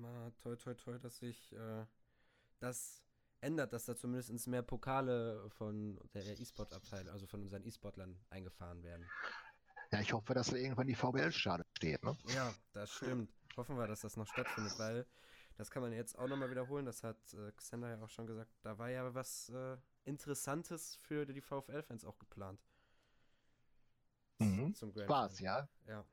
[0.00, 1.84] Mal toi toi toi, dass sich äh,
[2.58, 3.02] das
[3.40, 9.06] ändert, dass da zumindest mehr Pokale von der E-Sport-Abteilung, also von unseren E-Sportlern eingefahren werden.
[9.92, 12.04] Ja, ich hoffe, dass irgendwann die VBL-Stade steht.
[12.04, 12.16] Ne?
[12.34, 13.30] Ja, das stimmt.
[13.56, 15.06] Hoffen wir, dass das noch stattfindet, weil
[15.56, 16.86] das kann man jetzt auch nochmal wiederholen.
[16.86, 18.50] Das hat äh, Xander ja auch schon gesagt.
[18.62, 22.60] Da war ja was äh, Interessantes für die VfL-Fans auch geplant.
[24.38, 24.74] Mhm.
[24.74, 25.68] Zum Grand War's, ja.
[25.86, 26.04] Ja.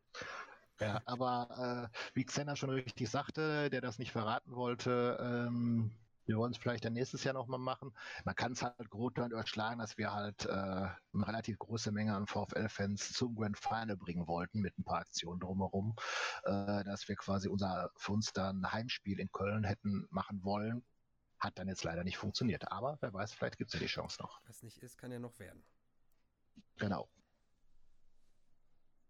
[0.79, 5.91] Ja, aber äh, wie Xander schon richtig sagte, der das nicht verraten wollte, ähm,
[6.27, 7.93] wir wollen es vielleicht dann nächstes Jahr nochmal machen.
[8.25, 12.13] Man kann es halt grob dann überschlagen, dass wir halt äh, eine relativ große Menge
[12.15, 15.95] an VfL-Fans zum Grand Final bringen wollten mit ein paar Aktionen drumherum,
[16.43, 20.83] äh, dass wir quasi unser für uns dann ein Heimspiel in Köln hätten machen wollen.
[21.39, 22.71] Hat dann jetzt leider nicht funktioniert.
[22.71, 24.41] Aber wer weiß, vielleicht gibt es ja die Chance noch.
[24.47, 25.63] Was nicht ist, kann ja noch werden.
[26.77, 27.07] Genau.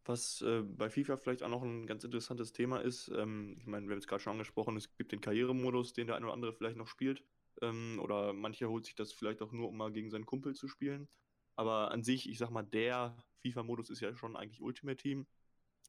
[0.08, 3.88] Was äh, bei FIFA vielleicht auch noch ein ganz interessantes Thema ist, ähm, ich meine,
[3.88, 6.53] wir haben es gerade schon angesprochen, es gibt den Karrieremodus, den der eine oder andere
[6.53, 7.24] vielleicht noch spielt.
[7.62, 10.68] Ähm, oder mancher holt sich das vielleicht auch nur, um mal gegen seinen Kumpel zu
[10.68, 11.10] spielen.
[11.55, 15.28] Aber an sich, ich sag mal, der FIFA-Modus ist ja schon eigentlich Ultimate Team.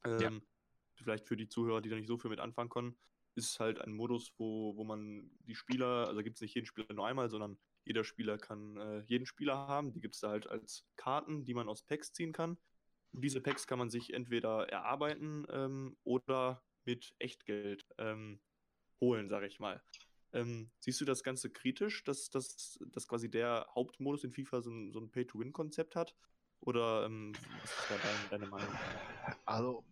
[0.05, 0.31] Ähm, ja.
[0.95, 2.97] Vielleicht für die Zuhörer, die da nicht so viel mit anfangen können,
[3.35, 6.93] ist halt ein Modus, wo, wo man die Spieler, also gibt es nicht jeden Spieler
[6.93, 9.93] nur einmal, sondern jeder Spieler kann äh, jeden Spieler haben.
[9.93, 12.57] Die gibt es da halt als Karten, die man aus Packs ziehen kann.
[13.11, 18.39] Diese Packs kann man sich entweder erarbeiten ähm, oder mit Echtgeld ähm,
[19.01, 19.81] holen, sage ich mal.
[20.31, 24.69] Ähm, siehst du das Ganze kritisch, dass, dass, dass quasi der Hauptmodus in FIFA so
[24.69, 26.15] ein, so ein Pay-to-Win-Konzept hat?
[26.61, 28.75] Oder ähm, was ist da dein, deine Meinung?
[29.45, 29.83] Also,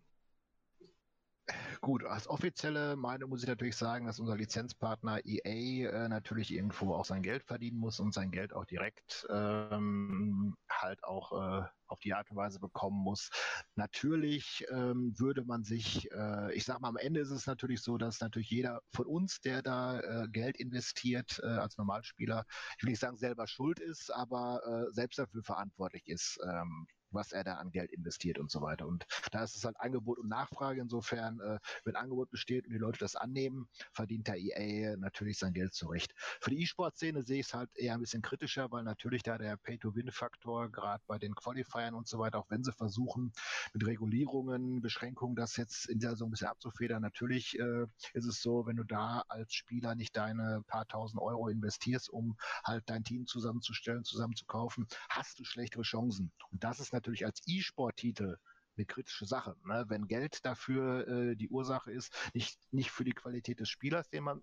[1.88, 6.92] Gut, als offizielle Meinung muss ich natürlich sagen, dass unser Lizenzpartner EA äh, natürlich irgendwo
[6.92, 11.98] auch sein Geld verdienen muss und sein Geld auch direkt ähm, halt auch äh, auf
[12.00, 13.30] die Art und Weise bekommen muss.
[13.74, 17.96] Natürlich ähm, würde man sich, äh, ich sag mal, am Ende ist es natürlich so,
[17.96, 22.44] dass natürlich jeder von uns, der da äh, Geld investiert äh, als Normalspieler,
[22.76, 26.38] ich will nicht sagen selber schuld ist, aber äh, selbst dafür verantwortlich ist.
[26.46, 28.86] Ähm, was er da an Geld investiert und so weiter.
[28.86, 30.80] Und da ist es halt Angebot und Nachfrage.
[30.80, 35.52] Insofern, äh, wenn Angebot besteht und die Leute das annehmen, verdient der EA natürlich sein
[35.52, 36.14] Geld zurecht.
[36.40, 39.56] Für die E-Sport-Szene sehe ich es halt eher ein bisschen kritischer, weil natürlich da der
[39.56, 43.32] Pay-to-Win-Faktor gerade bei den Qualifiern und so weiter, auch wenn sie versuchen,
[43.72, 48.42] mit Regulierungen, Beschränkungen das jetzt in der so ein bisschen abzufedern, natürlich äh, ist es
[48.42, 53.04] so, wenn du da als Spieler nicht deine paar tausend Euro investierst, um halt dein
[53.04, 56.32] Team zusammenzustellen, zusammenzukaufen, hast du schlechtere Chancen.
[56.50, 58.36] Und das ist natürlich als E-Sport-Titel
[58.76, 59.56] eine kritische Sache.
[59.64, 59.84] Ne?
[59.88, 64.24] Wenn Geld dafür äh, die Ursache ist, nicht, nicht für die Qualität des Spielers, den
[64.24, 64.42] man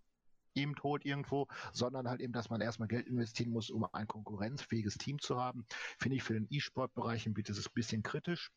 [0.53, 4.97] ihm tot irgendwo, sondern halt eben, dass man erstmal Geld investieren muss, um ein konkurrenzfähiges
[4.97, 5.66] Team zu haben,
[5.99, 8.51] finde ich für den E-Sport-Bereich ein bisschen kritisch.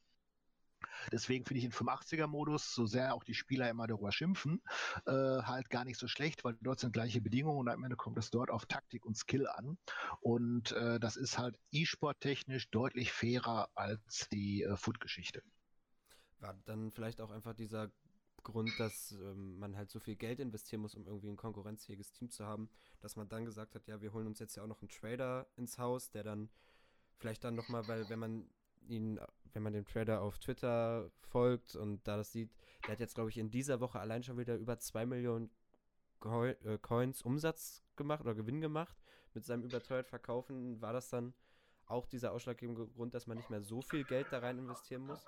[1.13, 4.63] Deswegen finde ich den 85er-Modus, so sehr auch die Spieler immer darüber schimpfen,
[5.07, 8.19] äh, halt gar nicht so schlecht, weil dort sind gleiche Bedingungen und am Ende kommt
[8.19, 9.79] es dort auf Taktik und Skill an.
[10.21, 15.43] Und äh, das ist halt E-Sport-technisch deutlich fairer als die äh, Foot-Geschichte.
[16.41, 17.91] War dann vielleicht auch einfach dieser
[18.45, 22.31] Grund, dass ähm, man halt so viel Geld investieren muss, um irgendwie ein konkurrenzfähiges Team
[22.31, 22.71] zu haben,
[23.01, 25.47] dass man dann gesagt hat, ja, wir holen uns jetzt ja auch noch einen Trader
[25.57, 26.49] ins Haus, der dann
[27.19, 28.49] vielleicht dann nochmal, weil wenn man
[28.89, 29.21] ihn,
[29.53, 32.51] wenn man dem Trader auf Twitter folgt und da das sieht,
[32.85, 35.51] der hat jetzt, glaube ich, in dieser Woche allein schon wieder über 2 Millionen
[36.25, 38.97] äh, Coins Umsatz gemacht oder Gewinn gemacht.
[39.35, 41.35] Mit seinem überteuert Verkaufen war das dann
[41.87, 45.25] auch dieser ausschlaggebende Grund, dass man nicht mehr so viel Geld da rein investieren muss?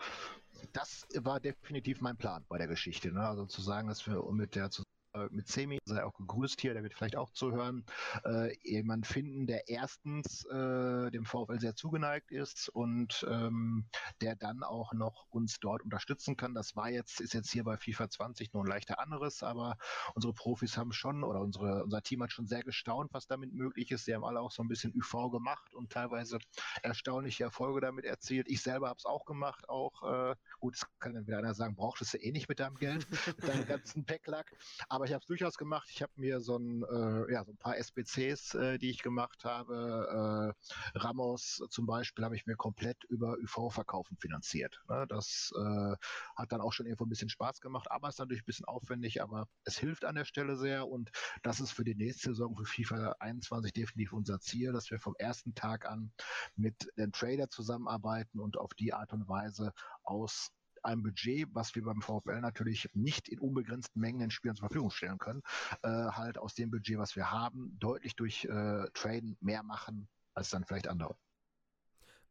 [0.72, 3.12] Das war definitiv mein Plan bei der Geschichte.
[3.12, 3.26] Ne?
[3.26, 4.70] Also zu sagen, dass wir mit der
[5.14, 7.84] äh, mit Semi, sei auch gegrüßt hier, der wird vielleicht auch zuhören,
[8.24, 13.86] äh, jemand finden, der erstens äh, dem VfL sehr zugeneigt ist und ähm,
[14.20, 16.54] der dann auch noch uns dort unterstützen kann.
[16.54, 19.76] Das war jetzt, ist jetzt hier bei FIFA 20 nur ein leichter anderes, aber
[20.14, 23.90] unsere Profis haben schon oder unsere, unser Team hat schon sehr gestaunt, was damit möglich
[23.90, 24.04] ist.
[24.04, 26.38] Sie haben alle auch so ein bisschen UV gemacht und teilweise
[26.82, 28.48] erstaunliche Erfolge damit erzielt.
[28.48, 31.74] Ich selber habe es auch gemacht, auch äh, gut, es kann dann wieder einer sagen,
[31.74, 34.54] brauchst du eh nicht mit deinem Geld, mit deinem ganzen Packlack.
[34.88, 35.88] Aber aber ich habe es durchaus gemacht.
[35.90, 39.46] Ich habe mir so ein, äh, ja, so ein paar SBCs, äh, die ich gemacht
[39.46, 40.54] habe,
[40.94, 44.78] äh, Ramos zum Beispiel, habe ich mir komplett über UV-Verkaufen finanziert.
[44.90, 45.06] Ne?
[45.08, 45.94] Das äh,
[46.36, 49.22] hat dann auch schon irgendwo ein bisschen Spaß gemacht, aber ist natürlich ein bisschen aufwendig,
[49.22, 51.10] aber es hilft an der Stelle sehr und
[51.42, 55.14] das ist für die nächste Saison für FIFA 21 definitiv unser Ziel, dass wir vom
[55.18, 56.12] ersten Tag an
[56.56, 59.72] mit den Trader zusammenarbeiten und auf die Art und Weise
[60.02, 60.50] aus
[60.82, 64.90] einem Budget, was wir beim VfL natürlich nicht in unbegrenzten Mengen den Spielern zur Verfügung
[64.90, 65.42] stellen können,
[65.82, 70.50] äh, halt aus dem Budget, was wir haben, deutlich durch äh, Traden mehr machen als
[70.50, 71.16] dann vielleicht andere.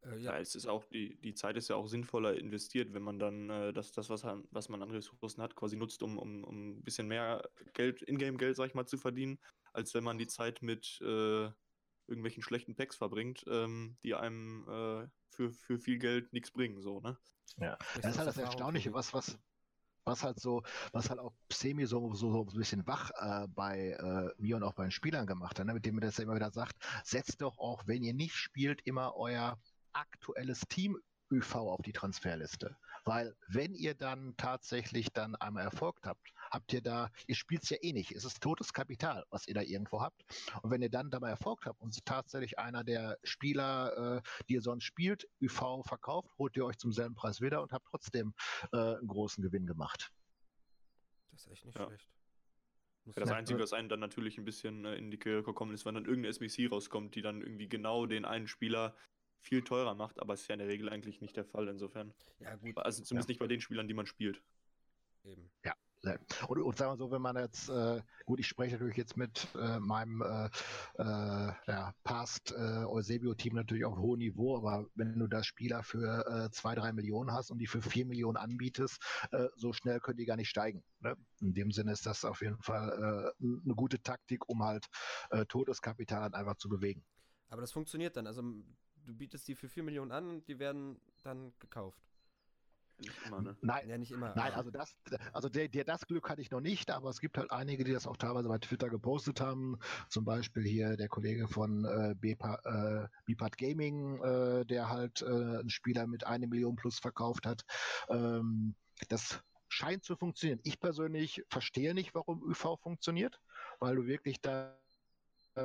[0.01, 0.33] Äh, ja.
[0.33, 0.39] ja.
[0.39, 3.73] es ist auch, die, die Zeit ist ja auch sinnvoller investiert, wenn man dann äh,
[3.73, 7.07] das, das was, was man an Ressourcen hat, quasi nutzt, um, um, um ein bisschen
[7.07, 9.39] mehr Geld, Ingame-Geld, sag ich mal, zu verdienen,
[9.73, 11.49] als wenn man die Zeit mit äh,
[12.07, 16.99] irgendwelchen schlechten Packs verbringt, ähm, die einem äh, für, für viel Geld nichts bringen, so,
[17.01, 17.17] ne?
[17.57, 19.37] Ja, das ist halt das Erstaunliche, was, was,
[20.05, 23.91] was halt so, was halt auch Semi so, so, so ein bisschen wach äh, bei
[23.91, 25.73] äh, mir und auch bei den Spielern gemacht hat, ne?
[25.73, 28.81] mit dem er das ja immer wieder sagt, setzt doch auch, wenn ihr nicht spielt,
[28.85, 29.59] immer euer
[29.93, 30.97] aktuelles Team
[31.31, 32.75] ÖV auf die Transferliste.
[33.05, 37.69] Weil wenn ihr dann tatsächlich dann einmal erfolgt habt, habt ihr da, ihr spielt es
[37.69, 38.11] ja eh nicht.
[38.11, 40.23] Es ist totes Kapital, was ihr da irgendwo habt.
[40.61, 44.61] Und wenn ihr dann dabei Erfolg habt und tatsächlich einer der Spieler, äh, die ihr
[44.61, 48.33] sonst spielt, ÜV verkauft, holt ihr euch zum selben Preis wieder und habt trotzdem
[48.73, 50.11] äh, einen großen Gewinn gemacht.
[51.31, 51.87] Das ist echt nicht ja.
[51.87, 52.07] schlecht.
[53.05, 55.85] Ja, das Einzige, was einem dann natürlich ein bisschen äh, in die Quere gekommen ist,
[55.85, 58.95] wenn dann irgendeine SBC rauskommt, die dann irgendwie genau den einen Spieler
[59.39, 62.13] viel teurer macht, aber es ist ja in der Regel eigentlich nicht der Fall insofern.
[62.39, 62.77] Ja, gut.
[62.77, 63.31] Also zumindest ja.
[63.31, 64.41] nicht bei den Spielern, die man spielt.
[65.23, 65.49] Eben.
[65.63, 65.73] Ja.
[66.47, 69.47] Und, und sagen wir so, wenn man jetzt, äh, gut, ich spreche natürlich jetzt mit
[69.55, 70.45] äh, meinem äh,
[70.97, 76.25] äh ja, Past äh, Eusebio-Team natürlich auf hohem Niveau, aber wenn du da Spieler für
[76.25, 80.17] äh, zwei, drei Millionen hast und die für vier Millionen anbietest, äh, so schnell können
[80.17, 80.83] die gar nicht steigen.
[81.01, 81.15] Ne?
[81.41, 84.87] In dem Sinne ist das auf jeden Fall äh, eine gute Taktik, um halt
[85.31, 87.03] äh, totes Kapital halt einfach zu bewegen.
[87.49, 88.27] Aber das funktioniert dann.
[88.27, 88.43] Also
[89.05, 91.99] du bietest die für 4 Millionen an und die werden dann gekauft.
[92.99, 93.57] Nicht immer, ne?
[93.61, 94.33] Nein, ja, nicht immer.
[94.35, 94.95] Nein, also das,
[95.31, 97.93] also der, der, das Glück hatte ich noch nicht, aber es gibt halt einige, die
[97.93, 99.79] das auch teilweise bei Twitter gepostet haben.
[100.09, 105.69] Zum Beispiel hier der Kollege von äh, äh, Bipart Gaming, äh, der halt äh, einen
[105.69, 107.63] Spieler mit eine Million plus verkauft hat.
[108.09, 108.75] Ähm,
[109.07, 110.59] das scheint zu funktionieren.
[110.63, 113.39] Ich persönlich verstehe nicht, warum ÜV funktioniert,
[113.79, 114.75] weil du wirklich da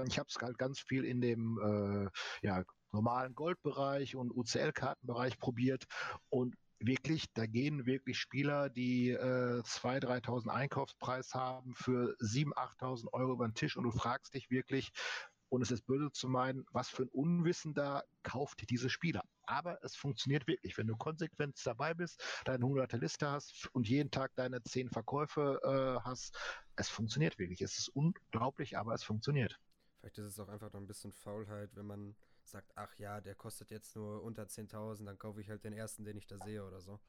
[0.09, 2.65] ich habe es halt ganz viel in dem äh, ja,
[2.95, 5.85] normalen Goldbereich und UCL-Kartenbereich probiert
[6.31, 13.13] und wirklich, da gehen wirklich Spieler, die äh, 2.000, 3.000 Einkaufspreis haben für 7.000, 8.000
[13.13, 14.93] Euro über den Tisch und du fragst dich wirklich,
[15.55, 19.23] Und es ist böse zu meinen, was für ein Unwissender kauft diese Spieler.
[19.45, 20.77] Aber es funktioniert wirklich.
[20.77, 25.61] Wenn du konsequent dabei bist, deine 100 Liste hast und jeden Tag deine 10 Verkäufe
[25.63, 26.37] äh, hast,
[26.77, 27.61] es funktioniert wirklich.
[27.61, 29.61] Es ist unglaublich, aber es funktioniert.
[30.01, 32.17] Vielleicht ist es auch einfach noch ein bisschen Faulheit, wenn man
[32.49, 36.05] sagt, ach ja, der kostet jetzt nur unter 10.000, dann kaufe ich halt den ersten,
[36.05, 37.01] den ich da sehe oder so.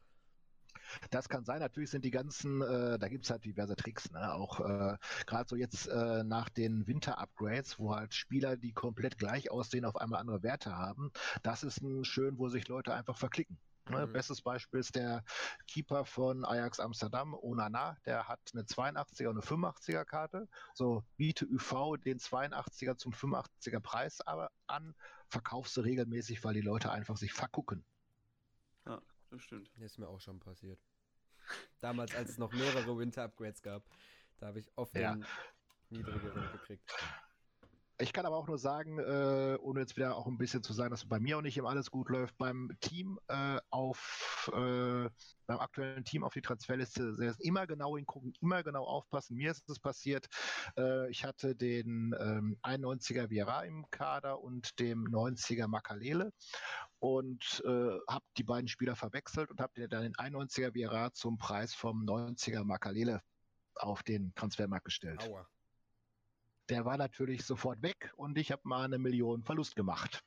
[1.09, 1.59] Das kann sein.
[1.59, 4.11] Natürlich sind die ganzen, äh, da gibt es halt diverse Tricks.
[4.11, 4.33] Ne?
[4.33, 9.51] Auch äh, gerade so jetzt äh, nach den Winter-Upgrades, wo halt Spieler, die komplett gleich
[9.51, 11.11] aussehen, auf einmal andere Werte haben.
[11.43, 13.57] Das ist ein schön, wo sich Leute einfach verklicken.
[13.89, 14.05] Ne?
[14.05, 14.13] Mhm.
[14.13, 15.23] Bestes Beispiel ist der
[15.67, 17.97] Keeper von Ajax Amsterdam, Onana.
[18.05, 20.47] Der hat eine 82er und eine 85er Karte.
[20.73, 24.95] So biete UV den 82er zum 85er Preis aber an,
[25.27, 27.85] verkaufst du regelmäßig, weil die Leute einfach sich vergucken.
[28.85, 29.69] Ja, das stimmt.
[29.75, 30.79] Das ist mir auch schon passiert.
[31.79, 33.83] Damals, als es noch mehrere Winter-Upgrades gab,
[34.37, 35.13] da habe ich oft ja.
[35.13, 35.25] den
[35.89, 36.91] niedrigeren gekriegt.
[37.97, 40.91] Ich kann aber auch nur sagen, äh, ohne jetzt wieder auch ein bisschen zu sagen,
[40.91, 45.09] dass bei mir auch nicht immer alles gut läuft, beim Team äh, auf, äh,
[45.47, 49.37] beim aktuellen Team auf die Transferliste immer genau hingucken, immer genau aufpassen.
[49.37, 50.27] Mir ist es passiert,
[50.77, 56.33] äh, ich hatte den ähm, 91er Viera im Kader und dem 90er Makalele
[56.99, 61.73] und äh, habe die beiden Spieler verwechselt und habe dann den 91er Viera zum Preis
[61.73, 63.21] vom 90er Makalele
[63.75, 65.23] auf den Transfermarkt gestellt.
[65.29, 65.47] Aua
[66.69, 70.23] der war natürlich sofort weg und ich habe mal eine Million Verlust gemacht.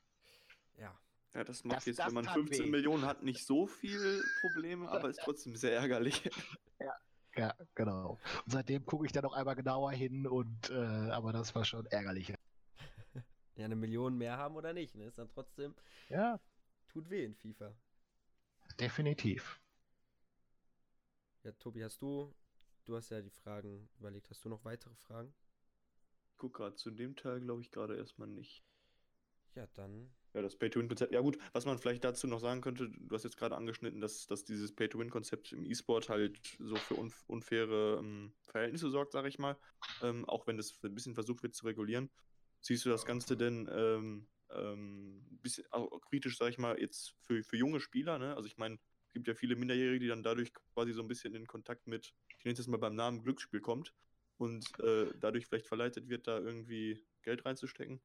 [0.77, 0.97] Ja.
[1.33, 2.69] Ja, das macht das, jetzt, das wenn man 15 weh.
[2.69, 6.29] Millionen hat, nicht so viel Probleme, aber ist trotzdem sehr ärgerlich.
[6.81, 6.95] Ja,
[7.35, 8.17] ja genau.
[8.45, 11.85] Und seitdem gucke ich da noch einmal genauer hin und äh, aber das war schon
[11.87, 12.33] ärgerlich.
[13.55, 15.03] Ja, eine Million mehr haben oder nicht, ne?
[15.03, 15.75] Ist dann trotzdem.
[16.07, 16.39] Ja.
[16.87, 17.75] Tut weh in FIFA.
[18.79, 19.59] Definitiv.
[21.43, 22.33] Ja, Tobi, hast du,
[22.85, 25.33] du hast ja die Fragen überlegt, hast du noch weitere Fragen?
[26.39, 28.63] Guck gerade zu dem Teil, glaube ich, gerade erstmal nicht.
[29.55, 30.09] Ja, dann.
[30.33, 31.11] Ja, das Pay-to-Win-Konzept.
[31.11, 34.27] Ja, gut, was man vielleicht dazu noch sagen könnte, du hast jetzt gerade angeschnitten, dass,
[34.27, 39.39] dass dieses Pay-to-Win-Konzept im E-Sport halt so für unf unfaire ähm, Verhältnisse sorgt, sage ich
[39.39, 39.57] mal.
[40.01, 42.09] Ähm, auch wenn das ein bisschen versucht wird zu regulieren.
[42.61, 47.43] Siehst du das Ganze denn ähm, ähm, bisschen, auch kritisch, sage ich mal, jetzt für,
[47.43, 48.19] für junge Spieler?
[48.19, 48.35] Ne?
[48.35, 48.77] Also, ich meine,
[49.07, 52.13] es gibt ja viele Minderjährige, die dann dadurch quasi so ein bisschen in Kontakt mit,
[52.37, 53.93] ich nenne es mal beim Namen Glücksspiel kommt
[54.39, 58.01] und äh, dadurch vielleicht verleitet wird, da irgendwie Geld reinzustecken?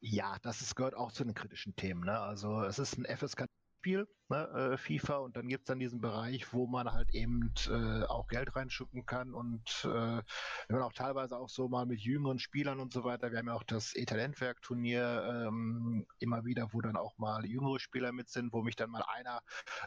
[0.00, 2.04] Ja, das ist, gehört auch zu den kritischen Themen.
[2.04, 2.18] Ne?
[2.18, 3.46] Also es ist ein FSK
[3.78, 7.52] Spiel, ne, äh, FIFA, und dann gibt es dann diesen Bereich, wo man halt eben
[7.68, 10.22] äh, auch Geld reinschuppen kann und äh, wir
[10.70, 13.30] haben auch teilweise auch so mal mit jüngeren Spielern und so weiter.
[13.30, 18.12] Wir haben ja auch das E-Talentwerk-Turnier ähm, immer wieder, wo dann auch mal jüngere Spieler
[18.12, 19.40] mit sind, wo mich dann mal einer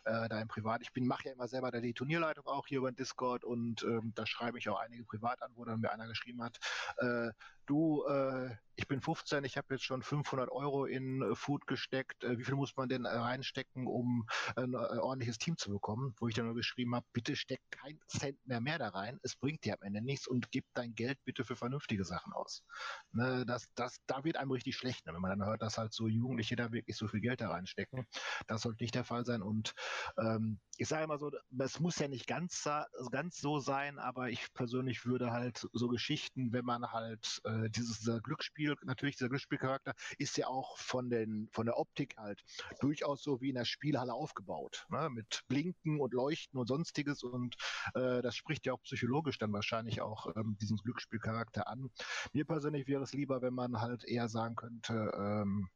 [0.06, 2.92] äh, da im Privat, ich bin, mache ja immer selber die Turnierleitung auch hier über
[2.92, 6.44] Discord und ähm, da schreibe ich auch einige privat an, wo dann mir einer geschrieben
[6.44, 6.60] hat,
[6.98, 7.32] äh,
[7.66, 12.24] du, äh, ich bin 15, ich habe jetzt schon 500 Euro in äh, Food gesteckt,
[12.24, 14.26] äh, wie viel muss man denn äh, reinstecken, um
[14.56, 16.14] ein äh, ordentliches Team zu bekommen?
[16.20, 19.36] Wo ich dann nur geschrieben habe, bitte steck kein Cent mehr mehr da rein, es
[19.36, 22.64] bringt dir am Ende nichts und gib dein Geld bitte für vernünftige Sachen aus.
[23.12, 25.94] Ne, das, das, da wird einem richtig schlecht, ne, wenn man dann hört, dass halt
[25.94, 28.06] so Jugendliche da wirklich so viel Geld da reinstecken.
[28.48, 29.74] Das sollte nicht der Fall sein und
[30.18, 32.64] ähm, ich sage immer so, es muss ja nicht ganz,
[33.12, 38.00] ganz so sein, aber ich persönlich würde halt so Geschichten, wenn man halt äh, dieses
[38.00, 42.42] dieser Glücksspiel, natürlich dieser Glücksspielcharakter, ist ja auch von, den, von der Optik halt
[42.80, 45.10] durchaus so wie in der Spielhalle aufgebaut, ne?
[45.10, 47.56] mit Blinken und Leuchten und sonstiges und
[47.96, 51.90] äh, das spricht ja auch psychologisch dann wahrscheinlich auch ähm, diesen Glücksspielcharakter an.
[52.34, 55.70] Mir persönlich wäre es lieber, wenn man halt eher sagen könnte, ähm,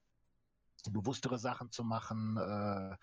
[0.91, 2.95] bewusstere Sachen zu machen, äh,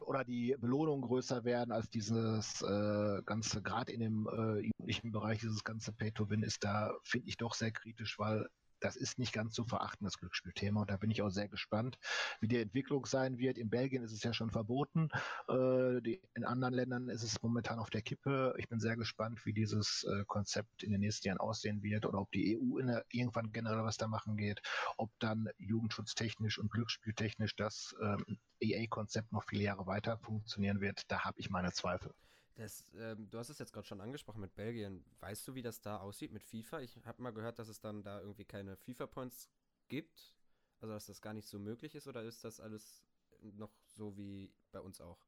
[0.00, 5.40] oder die Belohnungen größer werden als dieses äh, ganze, gerade in dem äh, jugendlichen Bereich,
[5.40, 8.48] dieses ganze Pay-to-Win ist da, finde ich doch sehr kritisch, weil
[8.82, 10.82] das ist nicht ganz zu verachten, das Glücksspielthema.
[10.82, 11.98] Und da bin ich auch sehr gespannt,
[12.40, 13.58] wie die Entwicklung sein wird.
[13.58, 15.08] In Belgien ist es ja schon verboten.
[15.48, 18.54] Äh, die, in anderen Ländern ist es momentan auf der Kippe.
[18.58, 22.20] Ich bin sehr gespannt, wie dieses äh, Konzept in den nächsten Jahren aussehen wird oder
[22.20, 24.60] ob die EU der, irgendwann generell was da machen geht,
[24.96, 31.02] ob dann jugendschutztechnisch und glücksspieltechnisch das ähm, EA-Konzept noch viele Jahre weiter funktionieren wird.
[31.08, 32.12] Da habe ich meine Zweifel.
[32.54, 35.04] Das, ähm, du hast es jetzt gerade schon angesprochen mit Belgien.
[35.20, 36.80] Weißt du, wie das da aussieht mit FIFA?
[36.80, 39.48] Ich habe mal gehört, dass es dann da irgendwie keine FIFA-Points
[39.88, 40.36] gibt.
[40.80, 42.06] Also, dass das gar nicht so möglich ist.
[42.06, 43.02] Oder ist das alles
[43.40, 45.18] noch so wie bei uns auch?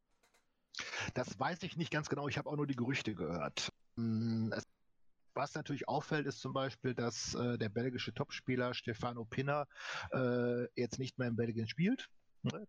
[1.15, 2.29] Das weiß ich nicht ganz genau.
[2.29, 3.73] Ich habe auch nur die Gerüchte gehört.
[3.97, 4.67] Es,
[5.35, 9.67] was natürlich auffällt, ist zum Beispiel, dass äh, der belgische Topspieler Stefano Pinner
[10.13, 12.09] äh, jetzt nicht mehr in Belgien spielt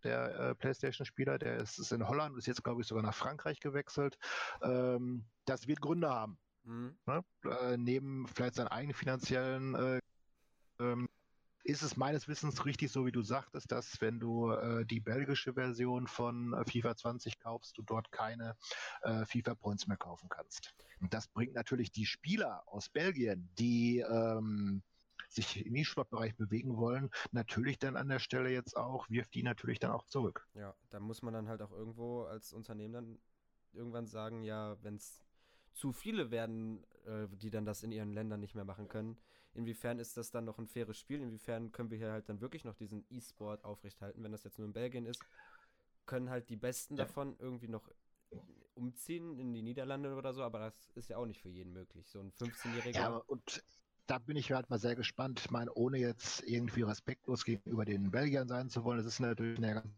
[0.04, 3.60] der äh, PlayStation-Spieler, der ist, ist, in Holland, ist jetzt, glaube ich, sogar nach Frankreich
[3.60, 4.18] gewechselt.
[4.62, 6.38] Ähm, das wird Gründe haben.
[6.64, 6.98] Mhm.
[7.06, 7.24] Ne?
[7.44, 10.00] Äh, neben vielleicht seinen eigenen finanziellen äh,
[10.80, 11.10] ähm,
[11.66, 15.54] ist es meines Wissens richtig, so wie du sagtest, dass wenn du äh, die belgische
[15.54, 18.56] Version von äh, FIFA 20 kaufst, du dort keine
[19.02, 20.76] äh, FIFA Points mehr kaufen kannst.
[21.02, 24.84] Und das bringt natürlich die Spieler aus Belgien, die ähm,
[25.36, 29.80] sich im E-Sport-Bereich bewegen wollen, natürlich dann an der Stelle jetzt auch, wirft die natürlich
[29.80, 30.48] dann auch zurück.
[30.54, 33.20] Ja, da muss man dann halt auch irgendwo als Unternehmen dann
[33.74, 35.24] irgendwann sagen, ja, wenn es
[35.74, 39.18] zu viele werden, äh, die dann das in ihren Ländern nicht mehr machen können,
[39.54, 41.22] inwiefern ist das dann noch ein faires Spiel?
[41.22, 44.68] Inwiefern können wir hier halt dann wirklich noch diesen E-Sport aufrechthalten, wenn das jetzt nur
[44.68, 45.24] in Belgien ist?
[46.06, 47.04] Können halt die Besten ja.
[47.04, 47.90] davon irgendwie noch
[48.76, 52.08] umziehen in die Niederlande oder so, aber das ist ja auch nicht für jeden möglich.
[52.10, 52.94] So ein 15-Jähriger.
[52.94, 53.64] Ja, und
[54.08, 55.40] da bin ich halt mal sehr gespannt.
[55.40, 59.58] Ich meine, ohne jetzt irgendwie respektlos gegenüber den Belgiern sein zu wollen, das ist natürlich
[59.58, 59.94] eine ganz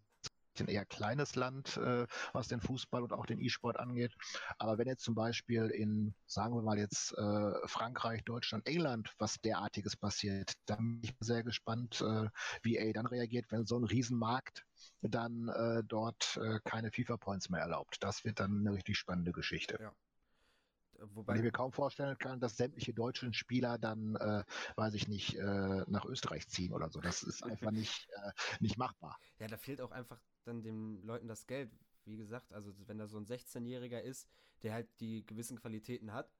[0.59, 4.15] ein eher kleines Land, äh, was den Fußball und auch den E-Sport angeht.
[4.57, 9.39] Aber wenn jetzt zum Beispiel in, sagen wir mal jetzt äh, Frankreich, Deutschland, England was
[9.41, 12.27] derartiges passiert, dann bin ich sehr gespannt, äh,
[12.63, 14.65] wie EA dann reagiert, wenn so ein Riesenmarkt
[15.01, 17.97] dann äh, dort äh, keine FIFA-Points mehr erlaubt.
[17.99, 19.77] Das wird dann eine richtig spannende Geschichte.
[19.79, 19.93] Ja.
[20.99, 24.43] Wobei ich mir kaum vorstellen kann, dass sämtliche deutschen Spieler dann, äh,
[24.75, 26.99] weiß ich nicht, äh, nach Österreich ziehen oder so.
[26.99, 29.19] Das ist einfach nicht, äh, nicht machbar.
[29.39, 31.71] Ja, da fehlt auch einfach dann den Leuten das Geld.
[32.05, 34.27] Wie gesagt, also wenn da so ein 16-Jähriger ist,
[34.63, 36.31] der halt die gewissen Qualitäten hat,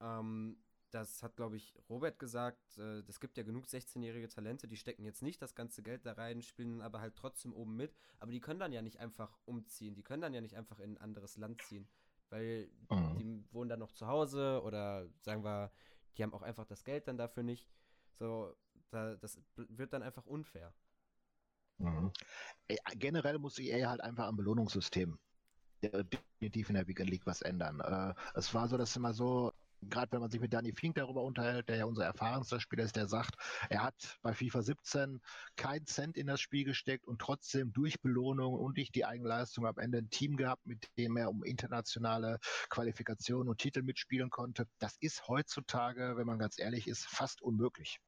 [0.00, 0.58] ähm,
[0.90, 5.04] das hat, glaube ich, Robert gesagt, äh, es gibt ja genug 16-jährige Talente, die stecken
[5.04, 7.94] jetzt nicht das ganze Geld da rein, spielen aber halt trotzdem oben mit.
[8.18, 10.92] Aber die können dann ja nicht einfach umziehen, die können dann ja nicht einfach in
[10.92, 11.88] ein anderes Land ziehen
[12.30, 13.16] weil mhm.
[13.18, 15.70] die wohnen dann noch zu Hause oder sagen wir,
[16.16, 17.68] die haben auch einfach das Geld dann dafür nicht.
[18.18, 18.56] So,
[18.90, 20.72] da, das wird dann einfach unfair.
[21.78, 22.10] Mhm.
[22.94, 25.18] Generell muss EA halt einfach am Belohnungssystem
[25.82, 27.80] definitiv in der Weekend League was ändern.
[27.80, 29.52] Äh, es war so, dass immer so,
[29.82, 32.96] gerade wenn man sich mit Danny Fink darüber unterhält, der ja unser erfahrenster Spieler ist,
[32.96, 33.36] der sagt,
[33.68, 35.20] er hat bei FIFA 17
[35.56, 39.78] keinen Cent in das Spiel gesteckt und trotzdem durch Belohnung und durch die Eigenleistung am
[39.78, 44.66] Ende ein Team gehabt, mit dem er um internationale Qualifikationen und Titel mitspielen konnte.
[44.78, 48.00] Das ist heutzutage, wenn man ganz ehrlich ist, fast unmöglich.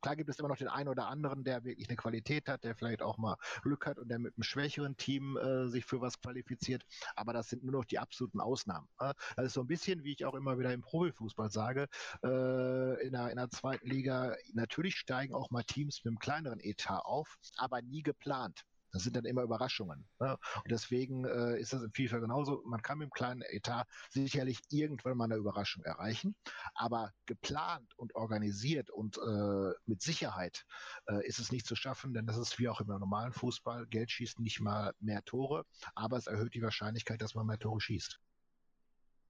[0.00, 2.74] Klar gibt es immer noch den einen oder anderen, der wirklich eine Qualität hat, der
[2.74, 6.20] vielleicht auch mal Glück hat und der mit einem schwächeren Team äh, sich für was
[6.20, 6.84] qualifiziert.
[7.16, 8.88] Aber das sind nur noch die absoluten Ausnahmen.
[8.98, 9.14] Äh?
[9.36, 11.88] Das ist so ein bisschen, wie ich auch immer wieder im Profifußball sage,
[12.24, 16.60] äh, in, der, in der zweiten Liga, natürlich steigen auch mal Teams mit einem kleineren
[16.60, 18.64] Etat auf, aber nie geplant.
[18.92, 20.06] Das sind dann immer Überraschungen.
[20.18, 20.36] Ne?
[20.56, 22.62] Und deswegen äh, ist das in FIFA genauso.
[22.64, 26.34] Man kann mit einem kleinen Etat sicherlich irgendwann mal eine Überraschung erreichen,
[26.74, 30.66] aber geplant und organisiert und äh, mit Sicherheit
[31.06, 33.86] äh, ist es nicht zu schaffen, denn das ist wie auch im normalen Fußball.
[33.86, 35.64] Geld schießt nicht mal mehr Tore,
[35.94, 38.20] aber es erhöht die Wahrscheinlichkeit, dass man mehr Tore schießt.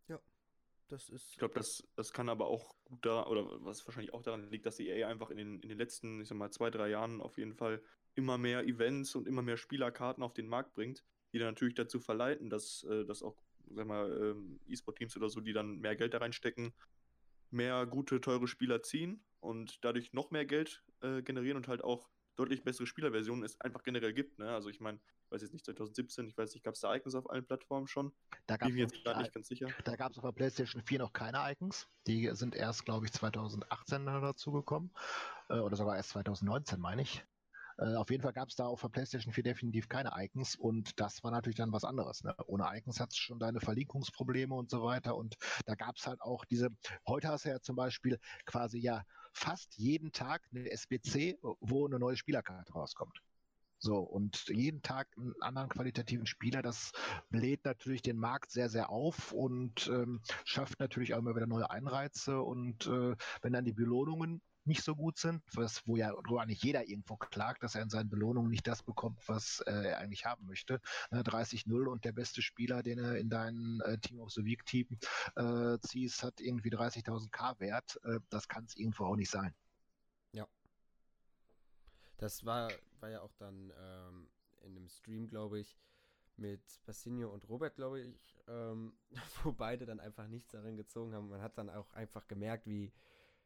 [0.08, 0.18] Ja,
[0.88, 1.32] das ist.
[1.32, 4.66] Ich glaube, das, das kann aber auch gut da, oder was wahrscheinlich auch daran liegt,
[4.66, 7.20] dass die EA einfach in den, in den letzten, ich sag mal, zwei, drei Jahren
[7.20, 7.82] auf jeden Fall
[8.14, 12.00] immer mehr Events und immer mehr Spielerkarten auf den Markt bringt, die dann natürlich dazu
[12.00, 13.36] verleiten, dass, äh, dass auch,
[13.70, 16.72] sag mal, ähm, E-Sport-Teams oder so, die dann mehr Geld da reinstecken,
[17.50, 22.08] mehr gute, teure Spieler ziehen und dadurch noch mehr Geld äh, generieren und halt auch
[22.36, 24.38] deutlich bessere Spielerversionen es einfach generell gibt.
[24.38, 24.48] Ne?
[24.50, 27.14] Also ich meine, ich weiß jetzt nicht, 2017, ich weiß nicht, gab es da Icons
[27.14, 28.12] auf allen Plattformen schon?
[28.46, 29.68] Da gab es jetzt nicht ganz sicher.
[29.84, 31.88] Da gab es auf der PlayStation 4 noch keine Icons.
[32.06, 34.90] Die sind erst, glaube ich, 2018 dazugekommen.
[35.48, 37.24] Äh, oder sogar erst 2019, meine ich.
[37.80, 41.00] Äh, auf jeden Fall gab es da auf der PlayStation 4 definitiv keine Icons und
[41.00, 42.22] das war natürlich dann was anderes.
[42.22, 42.34] Ne?
[42.46, 46.20] Ohne Icons hat es schon deine Verlinkungsprobleme und so weiter und da gab es halt
[46.20, 46.68] auch diese,
[47.08, 49.02] heute hast du ja zum Beispiel quasi ja
[49.32, 53.20] fast jeden Tag eine SBC, wo eine neue Spielerkarte rauskommt.
[53.82, 56.92] So, und jeden Tag einen anderen qualitativen Spieler, das
[57.30, 61.70] bläht natürlich den Markt sehr, sehr auf und ähm, schafft natürlich auch immer wieder neue
[61.70, 62.42] Einreize.
[62.42, 66.62] Und äh, wenn dann die Belohnungen nicht so gut sind, was, wo ja wo eigentlich
[66.62, 70.24] jeder irgendwo klagt, dass er in seinen Belohnungen nicht das bekommt, was äh, er eigentlich
[70.24, 70.80] haben möchte.
[71.10, 74.64] Ne, 30-0 und der beste Spieler, den er in deinen äh, Team of the Week
[74.64, 74.86] Team
[75.34, 77.98] äh, ziehst, hat irgendwie 30.000 K Wert.
[78.04, 79.52] Äh, das kann es irgendwo auch nicht sein.
[80.32, 80.46] Ja.
[82.18, 84.28] Das war, war ja auch dann ähm,
[84.62, 85.76] in dem Stream, glaube ich,
[86.36, 88.92] mit Bassinio und Robert, glaube ich, ähm,
[89.42, 91.28] wo beide dann einfach nichts darin gezogen haben.
[91.28, 92.92] Man hat dann auch einfach gemerkt, wie,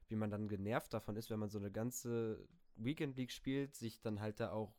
[0.09, 2.47] wie man dann genervt davon ist, wenn man so eine ganze
[2.77, 4.75] Weekend League spielt, sich dann halt da auch,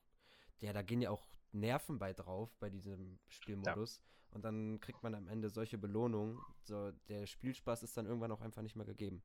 [0.59, 3.97] ja, da gehen ja auch Nerven bei drauf bei diesem Spielmodus.
[3.97, 4.03] Ja.
[4.36, 6.38] Und dann kriegt man am Ende solche Belohnungen.
[6.63, 9.23] So, der Spielspaß ist dann irgendwann auch einfach nicht mehr gegeben.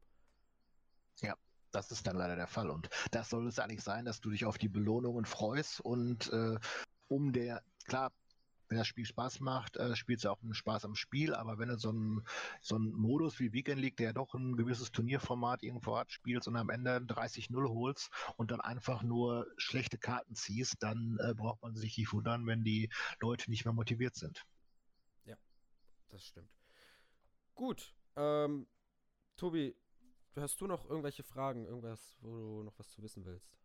[1.21, 1.37] Ja,
[1.73, 2.71] das ist dann leider der Fall.
[2.71, 6.59] Und das soll es eigentlich sein, dass du dich auf die Belohnungen freust und äh,
[7.09, 8.13] um der, klar,
[8.71, 11.69] wenn das Spiel Spaß macht, äh, spielt es auch einen Spaß am Spiel, aber wenn
[11.69, 12.25] du so einen
[12.61, 16.71] so Modus wie Weekend League, der doch ein gewisses Turnierformat irgendwo hat, spielst und am
[16.71, 21.99] Ende 30-0 holst und dann einfach nur schlechte Karten ziehst, dann äh, braucht man sich
[21.99, 22.89] nicht wundern, wenn die
[23.21, 24.47] Leute nicht mehr motiviert sind.
[25.25, 25.37] Ja,
[26.09, 26.51] das stimmt.
[27.55, 28.69] Gut, ähm,
[29.37, 29.75] Tobi,
[30.37, 33.60] hast du noch irgendwelche Fragen, irgendwas, wo du noch was zu wissen willst?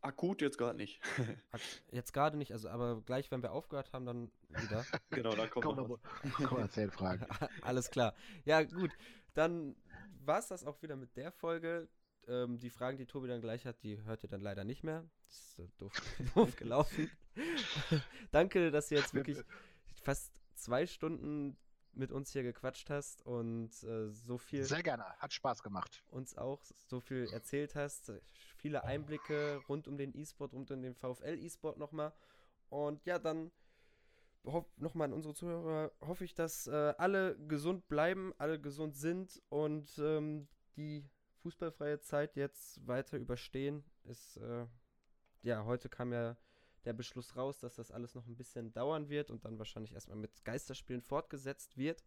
[0.00, 1.00] Akut jetzt gerade nicht.
[1.90, 4.84] jetzt gerade nicht, also aber gleich, wenn wir aufgehört haben, dann wieder.
[5.10, 5.98] genau, dann kommt Komm, noch noch,
[6.48, 7.26] komm, erzähl Fragen.
[7.62, 8.14] Alles klar.
[8.44, 8.90] Ja, gut.
[9.34, 9.76] Dann
[10.24, 11.88] war es das auch wieder mit der Folge.
[12.26, 15.04] Ähm, die Fragen, die Tobi dann gleich hat, die hört ihr dann leider nicht mehr.
[15.26, 15.92] Das ist äh, doof,
[16.34, 17.10] doof gelaufen.
[18.30, 19.38] Danke, dass ihr jetzt wirklich
[20.02, 21.56] fast zwei Stunden
[21.92, 24.64] mit uns hier gequatscht hast und äh, so viel.
[24.64, 26.04] Sehr gerne, hat Spaß gemacht.
[26.08, 28.12] Uns auch so viel erzählt hast.
[28.58, 32.12] Viele Einblicke rund um den E-Sport, rund um den VfL E-Sport nochmal.
[32.68, 33.50] Und ja, dann
[34.76, 39.98] nochmal an unsere Zuhörer hoffe ich, dass äh, alle gesund bleiben, alle gesund sind und
[39.98, 41.04] ähm, die
[41.42, 43.84] fußballfreie Zeit jetzt weiter überstehen.
[44.04, 44.66] Ist, äh,
[45.42, 46.36] ja, heute kam ja
[46.84, 50.16] der Beschluss raus, dass das alles noch ein bisschen dauern wird und dann wahrscheinlich erstmal
[50.16, 52.04] mit Geisterspielen fortgesetzt wird.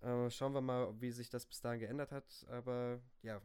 [0.00, 2.46] Äh, schauen wir mal, wie sich das bis dahin geändert hat.
[2.48, 3.40] Aber ja,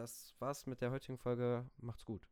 [0.00, 1.68] das war's mit der heutigen Folge.
[1.76, 2.26] Macht's gut.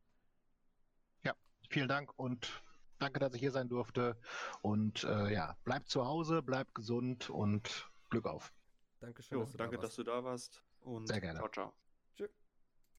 [1.23, 1.35] Ja,
[1.69, 2.63] vielen Dank und
[2.99, 4.19] danke, dass ich hier sein durfte.
[4.63, 8.53] Und äh, ja, bleibt zu Hause, bleibt gesund und Glück auf.
[9.01, 9.39] Dankeschön.
[9.39, 10.65] Jo, dass danke, da dass du da warst.
[10.81, 11.39] Und Sehr gerne.
[11.41, 11.75] Ciao, ciao.